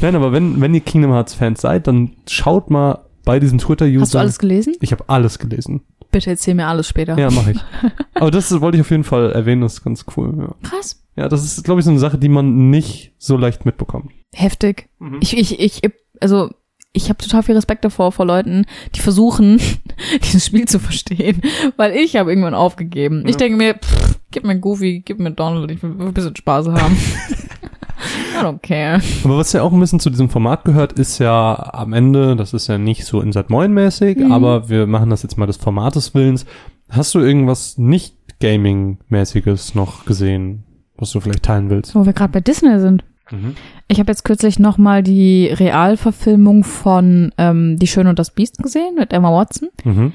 [0.00, 4.00] nein, aber wenn, wenn ihr Kingdom Hearts Fans seid, dann schaut mal bei diesem Twitter-User.
[4.02, 4.74] Hast du alles gelesen?
[4.80, 5.82] Ich habe alles gelesen.
[6.10, 7.16] Bitte erzähl mir alles später.
[7.18, 7.58] Ja, mache ich.
[8.14, 10.34] Aber das wollte ich auf jeden Fall erwähnen, das ist ganz cool.
[10.38, 11.02] Ja, Krass.
[11.16, 14.10] ja das ist, glaube ich, so eine Sache, die man nicht so leicht mitbekommt.
[14.34, 14.88] Heftig.
[14.98, 15.18] Mhm.
[15.22, 15.80] Ich, ich, ich,
[16.20, 16.50] also,
[16.92, 19.58] ich habe total viel Respekt davor vor Leuten, die versuchen,
[20.24, 21.40] dieses Spiel zu verstehen,
[21.76, 23.22] weil ich habe irgendwann aufgegeben.
[23.24, 23.38] Ich Ja.
[23.38, 26.96] denke mir, pff, gib mir Goofy, gib mir Donald, ich will ein bisschen Spaß haben.
[28.40, 29.00] I don't care.
[29.24, 32.52] Aber was ja auch ein bisschen zu diesem Format gehört, ist ja am Ende, das
[32.52, 34.32] ist ja nicht so Inside Moin mäßig, Mhm.
[34.32, 36.44] aber wir machen das jetzt mal des Formates Willens.
[36.88, 40.64] Hast du irgendwas nicht Gaming-mäßiges noch gesehen,
[40.96, 41.94] was du vielleicht teilen willst?
[41.94, 43.04] Wo wir gerade bei Disney sind.
[43.30, 43.54] Mhm.
[43.88, 48.58] Ich habe jetzt kürzlich noch mal die Realverfilmung von ähm, Die Schöne und das Biest
[48.58, 49.68] gesehen mit Emma Watson.
[49.84, 50.12] Mhm.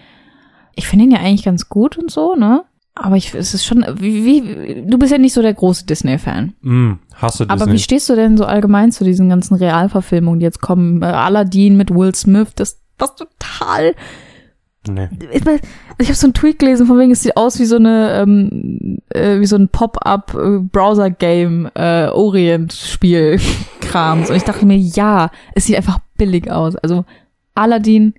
[0.75, 2.63] Ich finde ihn ja eigentlich ganz gut und so, ne?
[2.99, 6.53] Aber ich, es ist schon, wie, wie, du bist ja nicht so der große Disney-Fan.
[6.61, 6.99] Mhm.
[7.13, 7.73] Hast du Aber Disney?
[7.73, 11.01] wie stehst du denn so allgemein zu diesen ganzen Realverfilmungen, die jetzt kommen?
[11.01, 13.95] Äh, Aladdin mit Will Smith, das, das total.
[14.87, 15.09] nee.
[15.31, 15.41] Ich,
[15.99, 18.99] ich habe so einen Tweet gelesen, von wegen es sieht aus wie so eine, ähm,
[19.09, 20.59] äh, wie so ein Pop-up äh,
[21.75, 24.29] äh, Orient-Spiel-Krams.
[24.29, 26.75] Und ich dachte mir, ja, es sieht einfach billig aus.
[26.75, 27.05] Also
[27.55, 28.13] Aladdin,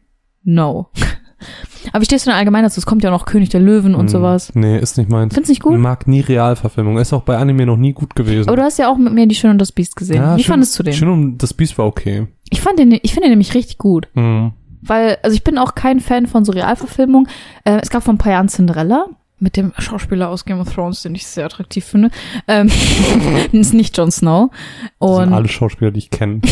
[0.44, 0.88] no.
[1.92, 2.80] Aber wie stehst du denn allgemein dazu?
[2.80, 4.08] Es kommt ja noch König der Löwen und Mhm.
[4.08, 4.52] sowas.
[4.54, 5.34] Nee, ist nicht meins.
[5.34, 5.78] Findest du nicht gut?
[5.78, 6.98] Mag nie Realverfilmung.
[6.98, 8.48] Ist auch bei Anime noch nie gut gewesen.
[8.48, 10.16] Aber du hast ja auch mit mir die Schöne und das Biest gesehen.
[10.22, 10.94] Ja, wie schön- fandest du den?
[10.94, 12.26] Schön und das Biest war okay.
[12.50, 14.08] Ich fand den, ich finde den nämlich richtig gut.
[14.14, 14.52] Mhm.
[14.80, 17.28] Weil, also ich bin auch kein Fan von so Realverfilmungen.
[17.64, 19.06] Äh, es gab vor ein paar Jahren Cinderella.
[19.40, 22.10] Mit dem Schauspieler aus Game of Thrones, den ich sehr attraktiv finde.
[22.48, 22.68] Ähm,
[23.52, 24.50] ist nicht Jon Snow.
[24.98, 26.40] Das sind Und alle Schauspieler, die ich kenne.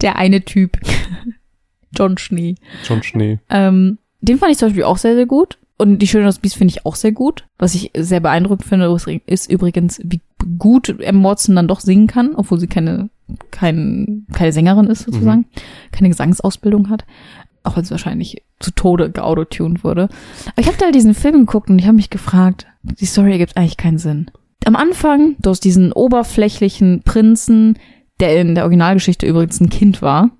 [0.00, 0.78] der eine Typ.
[1.96, 2.56] John Schnee.
[2.84, 3.38] John Schnee.
[3.50, 5.58] Ähm, den fand ich zum Beispiel auch sehr, sehr gut.
[5.76, 7.46] Und die Schöne aus Biest finde ich auch sehr gut.
[7.58, 10.20] Was ich sehr beeindruckend finde, ist übrigens, wie
[10.58, 13.10] gut Emma Watson dann doch singen kann, obwohl sie keine,
[13.50, 15.46] kein, keine Sängerin ist sozusagen,
[15.90, 17.04] keine Gesangsausbildung hat.
[17.64, 20.04] Auch wenn sie wahrscheinlich zu Tode geautotuned wurde.
[20.46, 23.32] Aber ich habe da halt diesen Film geguckt und ich habe mich gefragt, die Story
[23.32, 24.30] ergibt eigentlich keinen Sinn.
[24.66, 27.78] Am Anfang, du hast diesen oberflächlichen Prinzen,
[28.20, 30.30] der in der Originalgeschichte übrigens ein Kind war,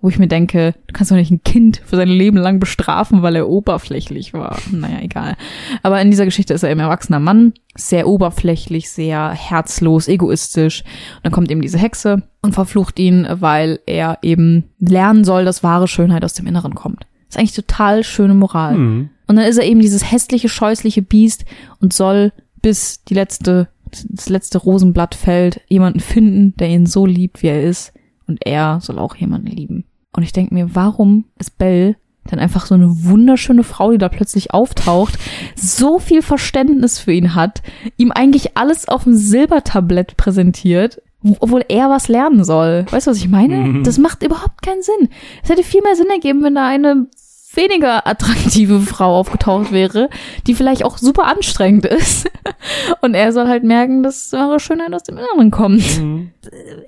[0.00, 3.22] wo ich mir denke, du kannst doch nicht ein Kind für sein Leben lang bestrafen,
[3.22, 4.58] weil er oberflächlich war.
[4.70, 5.36] Naja, egal.
[5.82, 10.82] Aber in dieser Geschichte ist er eben erwachsener Mann, sehr oberflächlich, sehr herzlos, egoistisch.
[11.16, 15.62] Und dann kommt eben diese Hexe und verflucht ihn, weil er eben lernen soll, dass
[15.62, 17.00] wahre Schönheit aus dem Inneren kommt.
[17.28, 18.74] Das ist eigentlich total schöne Moral.
[18.74, 19.10] Hm.
[19.26, 21.44] Und dann ist er eben dieses hässliche, scheußliche Biest
[21.80, 23.68] und soll bis die letzte,
[24.08, 27.92] das letzte Rosenblatt fällt, jemanden finden, der ihn so liebt, wie er ist.
[28.28, 29.84] Und er soll auch jemanden lieben.
[30.12, 31.96] Und ich denke mir, warum ist Belle
[32.30, 35.18] dann einfach so eine wunderschöne Frau, die da plötzlich auftaucht,
[35.56, 37.62] so viel Verständnis für ihn hat,
[37.96, 41.00] ihm eigentlich alles auf dem Silbertablett präsentiert,
[41.40, 42.86] obwohl er was lernen soll.
[42.90, 43.56] Weißt du, was ich meine?
[43.56, 43.84] Mhm.
[43.88, 45.08] Das macht überhaupt keinen Sinn.
[45.42, 47.06] Es hätte viel mehr Sinn ergeben, wenn da eine
[47.54, 50.08] weniger attraktive Frau aufgetaucht wäre,
[50.46, 52.30] die vielleicht auch super anstrengend ist.
[53.00, 55.82] Und er soll halt merken, dass wahre Schönheit aus dem Inneren kommt.
[55.82, 56.32] Hm.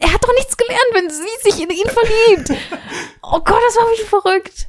[0.00, 2.60] Er hat doch nichts gelernt, wenn sie sich in ihn verliebt.
[3.22, 4.68] Oh Gott, das war wirklich verrückt.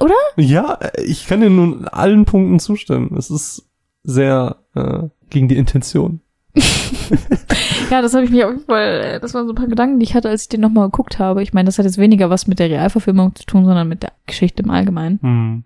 [0.00, 0.14] Oder?
[0.36, 3.16] Ja, ich kann dir nun in allen Punkten zustimmen.
[3.16, 3.68] Es ist
[4.04, 6.20] sehr äh, gegen die Intention.
[7.90, 9.98] Ja, das habe ich mir auf jeden Fall, äh, das waren so ein paar Gedanken,
[9.98, 11.42] die ich hatte, als ich den nochmal geguckt habe.
[11.42, 14.12] Ich meine, das hat jetzt weniger was mit der Realverfilmung zu tun, sondern mit der
[14.26, 15.18] Geschichte im Allgemeinen.
[15.22, 15.64] Hm.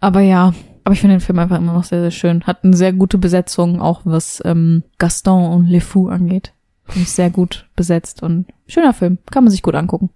[0.00, 2.44] Aber ja, aber ich finde den Film einfach immer noch sehr, sehr schön.
[2.44, 6.52] Hat eine sehr gute Besetzung, auch was ähm, Gaston und Le Fou angeht.
[6.84, 9.18] Finde ich sehr gut besetzt und schöner Film.
[9.30, 10.10] Kann man sich gut angucken.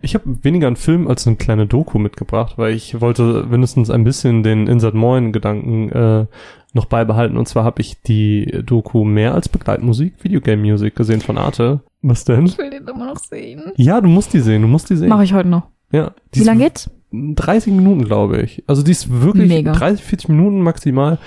[0.00, 4.04] Ich habe weniger einen Film als eine kleine Doku mitgebracht, weil ich wollte mindestens ein
[4.04, 6.26] bisschen den Insert Moin Gedanken äh,
[6.72, 7.36] noch beibehalten.
[7.36, 11.80] Und zwar habe ich die Doku mehr als Begleitmusik, Videogame Music gesehen von Arte.
[12.02, 12.56] Was denn?
[12.58, 13.72] will den immer noch sehen.
[13.76, 15.08] Ja, du musst die sehen, du musst die sehen.
[15.08, 15.68] Mache ich heute noch.
[15.90, 16.12] Ja.
[16.32, 16.90] Wie lange geht's?
[17.10, 18.62] 30 Minuten, glaube ich.
[18.66, 19.72] Also die ist wirklich Mega.
[19.72, 21.18] 30, 40 Minuten maximal.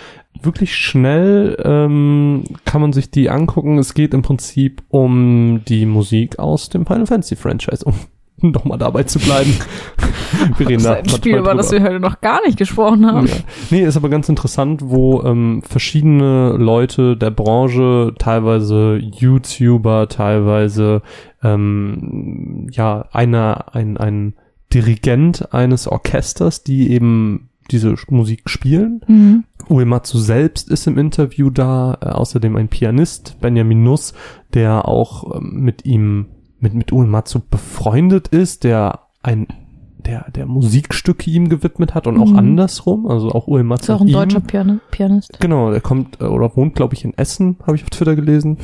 [0.42, 3.80] Wirklich schnell ähm, kann man sich die angucken.
[3.80, 7.96] Es geht im Prinzip um die Musik aus dem Final Fantasy Franchise, um
[8.42, 9.54] nochmal dabei zu bleiben.
[10.58, 13.28] wir reden Das ist ein Spiel, über das wir heute noch gar nicht gesprochen haben.
[13.28, 13.36] ja.
[13.70, 21.02] Nee, ist aber ganz interessant, wo ähm, verschiedene Leute der Branche, teilweise YouTuber, teilweise
[21.44, 24.34] ähm, ja, einer, ein, ein
[24.74, 29.02] Dirigent eines Orchesters, die eben diese Musik spielen.
[29.08, 29.44] Mhm.
[29.70, 34.14] Uematsu selbst ist im Interview da, äh, außerdem ein Pianist, Benjamin Nuss,
[34.54, 36.28] der auch ähm, mit ihm,
[36.62, 39.48] mit, mit Uematsu befreundet ist, der ein
[40.04, 42.40] der, der Musikstücke ihm gewidmet hat und auch Mhm.
[42.40, 45.40] andersrum, also auch Uematsu Ist auch ein ihm- deutscher Pian Pianist.
[45.40, 48.58] Genau, der kommt äh, oder wohnt, glaube ich, in Essen, habe ich auf Twitter gelesen.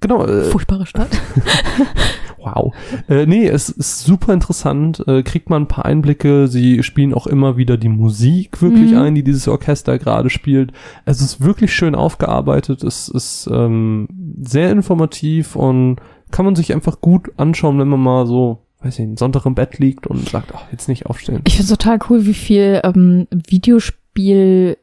[0.00, 1.08] Genau, äh, Furchtbare Stadt.
[2.38, 2.74] wow.
[3.08, 6.46] Äh, nee, es ist super interessant, äh, kriegt man ein paar Einblicke.
[6.48, 8.98] Sie spielen auch immer wieder die Musik wirklich Mhm.
[8.98, 10.72] ein, die dieses Orchester gerade spielt.
[11.04, 14.08] Es ist wirklich schön aufgearbeitet, es ist ähm,
[14.42, 15.96] sehr informativ und
[16.30, 19.54] kann man sich einfach gut anschauen, wenn man mal so, weiß ich, einen Sonntag im
[19.54, 21.42] Bett liegt und sagt, ach, jetzt nicht aufstehen.
[21.46, 24.76] Ich finde total cool, wie viel ähm, Videospielkultur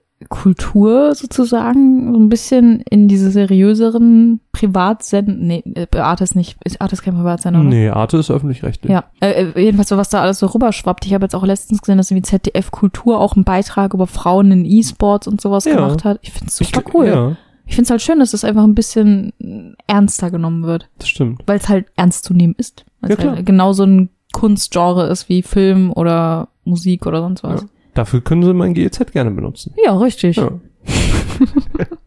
[1.15, 6.93] sozusagen so ein bisschen in diese seriöseren Privatsenden, nee, äh, Arte ist nicht, ist Arte
[6.93, 7.69] ist kein Privatsender, oder?
[7.69, 8.91] Nee, Arte ist öffentlich-rechtlich.
[8.91, 11.05] Ja, äh, äh, jedenfalls so, was da alles so rüberschwappt.
[11.05, 14.51] Ich habe jetzt auch letztens gesehen, dass irgendwie ZDF Kultur auch einen Beitrag über Frauen
[14.51, 15.75] in E-Sports und sowas Ja.
[15.75, 16.17] gemacht hat.
[16.23, 17.07] Ich finde es super Ich- cool.
[17.07, 21.09] Ja, Ich finde es halt schön, dass das einfach ein bisschen ernster genommen wird, das
[21.09, 21.43] stimmt.
[21.45, 22.85] weil es halt ernst zu nehmen ist.
[23.01, 27.61] Weil Ja, es halt genauso ein Kunstgenre ist wie Film oder Musik oder sonst was.
[27.61, 27.67] Ja.
[27.93, 29.73] Dafür können sie mein GEZ gerne benutzen.
[29.83, 30.37] Ja, richtig.
[30.37, 30.51] Ja.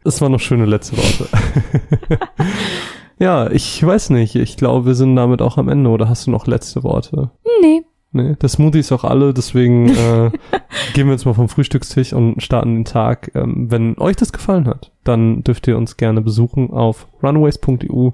[0.02, 1.28] Es waren noch schöne letzte Worte.
[3.18, 4.34] ja, ich weiß nicht.
[4.34, 5.90] Ich glaube, wir sind damit auch am Ende.
[5.90, 7.30] Oder hast du noch letzte Worte?
[7.62, 7.82] Nee.
[8.12, 10.30] Nee, der Smoothie ist auch alle, deswegen äh,
[10.94, 13.30] gehen wir jetzt mal vom Frühstückstisch und starten den Tag.
[13.34, 18.10] Ähm, wenn euch das gefallen hat, dann dürft ihr uns gerne besuchen auf runaways.eu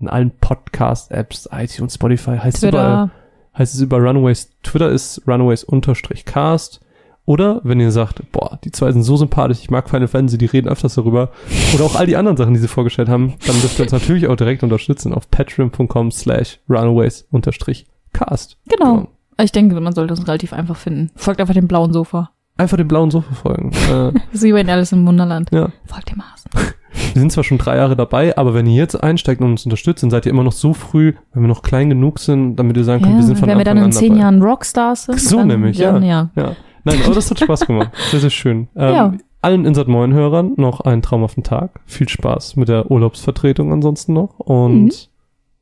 [0.00, 3.10] in allen Podcast-Apps, iTunes, Spotify, heißt es überall Twitter.
[3.58, 4.50] heißt es über Runaways.
[4.62, 6.80] Twitter ist Runaways-Cast.
[7.24, 10.46] Oder wenn ihr sagt, boah, die zwei sind so sympathisch, ich mag Final Fantasy, die
[10.46, 11.30] reden öfters darüber.
[11.74, 14.28] Oder auch all die anderen Sachen, die sie vorgestellt haben, dann dürft ihr uns natürlich
[14.28, 18.56] auch direkt unterstützen auf patreon.com slash runaways-cast.
[18.68, 19.08] Genau.
[19.40, 21.10] Ich denke, man sollte uns relativ einfach finden.
[21.16, 22.30] Folgt einfach dem blauen Sofa.
[22.56, 23.70] Einfach den blauen Sofa folgen.
[23.90, 25.48] äh, wie bei Alice im Wunderland.
[25.52, 25.68] ja.
[25.86, 26.50] Folgt dem Hasen.
[27.14, 30.02] Wir sind zwar schon drei Jahre dabei, aber wenn ihr jetzt einsteigt und uns unterstützt,
[30.02, 32.82] dann seid ihr immer noch so früh, wenn wir noch klein genug sind, damit ihr
[32.84, 34.20] sagen könnt, wir sind von wenn wir Anfang dann in an zehn dabei.
[34.22, 35.20] Jahren Rockstars sind.
[35.20, 36.30] So dann, nämlich, dann, ja.
[36.34, 36.56] Ja.
[36.84, 37.90] Nein, aber das hat Spaß gemacht.
[38.10, 38.68] Sehr, sehr schön.
[38.74, 39.12] Ähm, Ja.
[39.42, 41.78] Allen Insert Moin Hörern noch einen traumhaften Tag.
[41.86, 44.38] Viel Spaß mit der Urlaubsvertretung ansonsten noch.
[44.40, 44.90] Und Mhm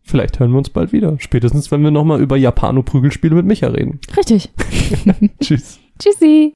[0.07, 1.17] vielleicht hören wir uns bald wieder.
[1.19, 4.01] Spätestens, wenn wir nochmal über Japano-Prügelspiele mit Micha reden.
[4.17, 4.51] Richtig.
[5.41, 5.79] Tschüss.
[5.99, 6.55] Tschüssi.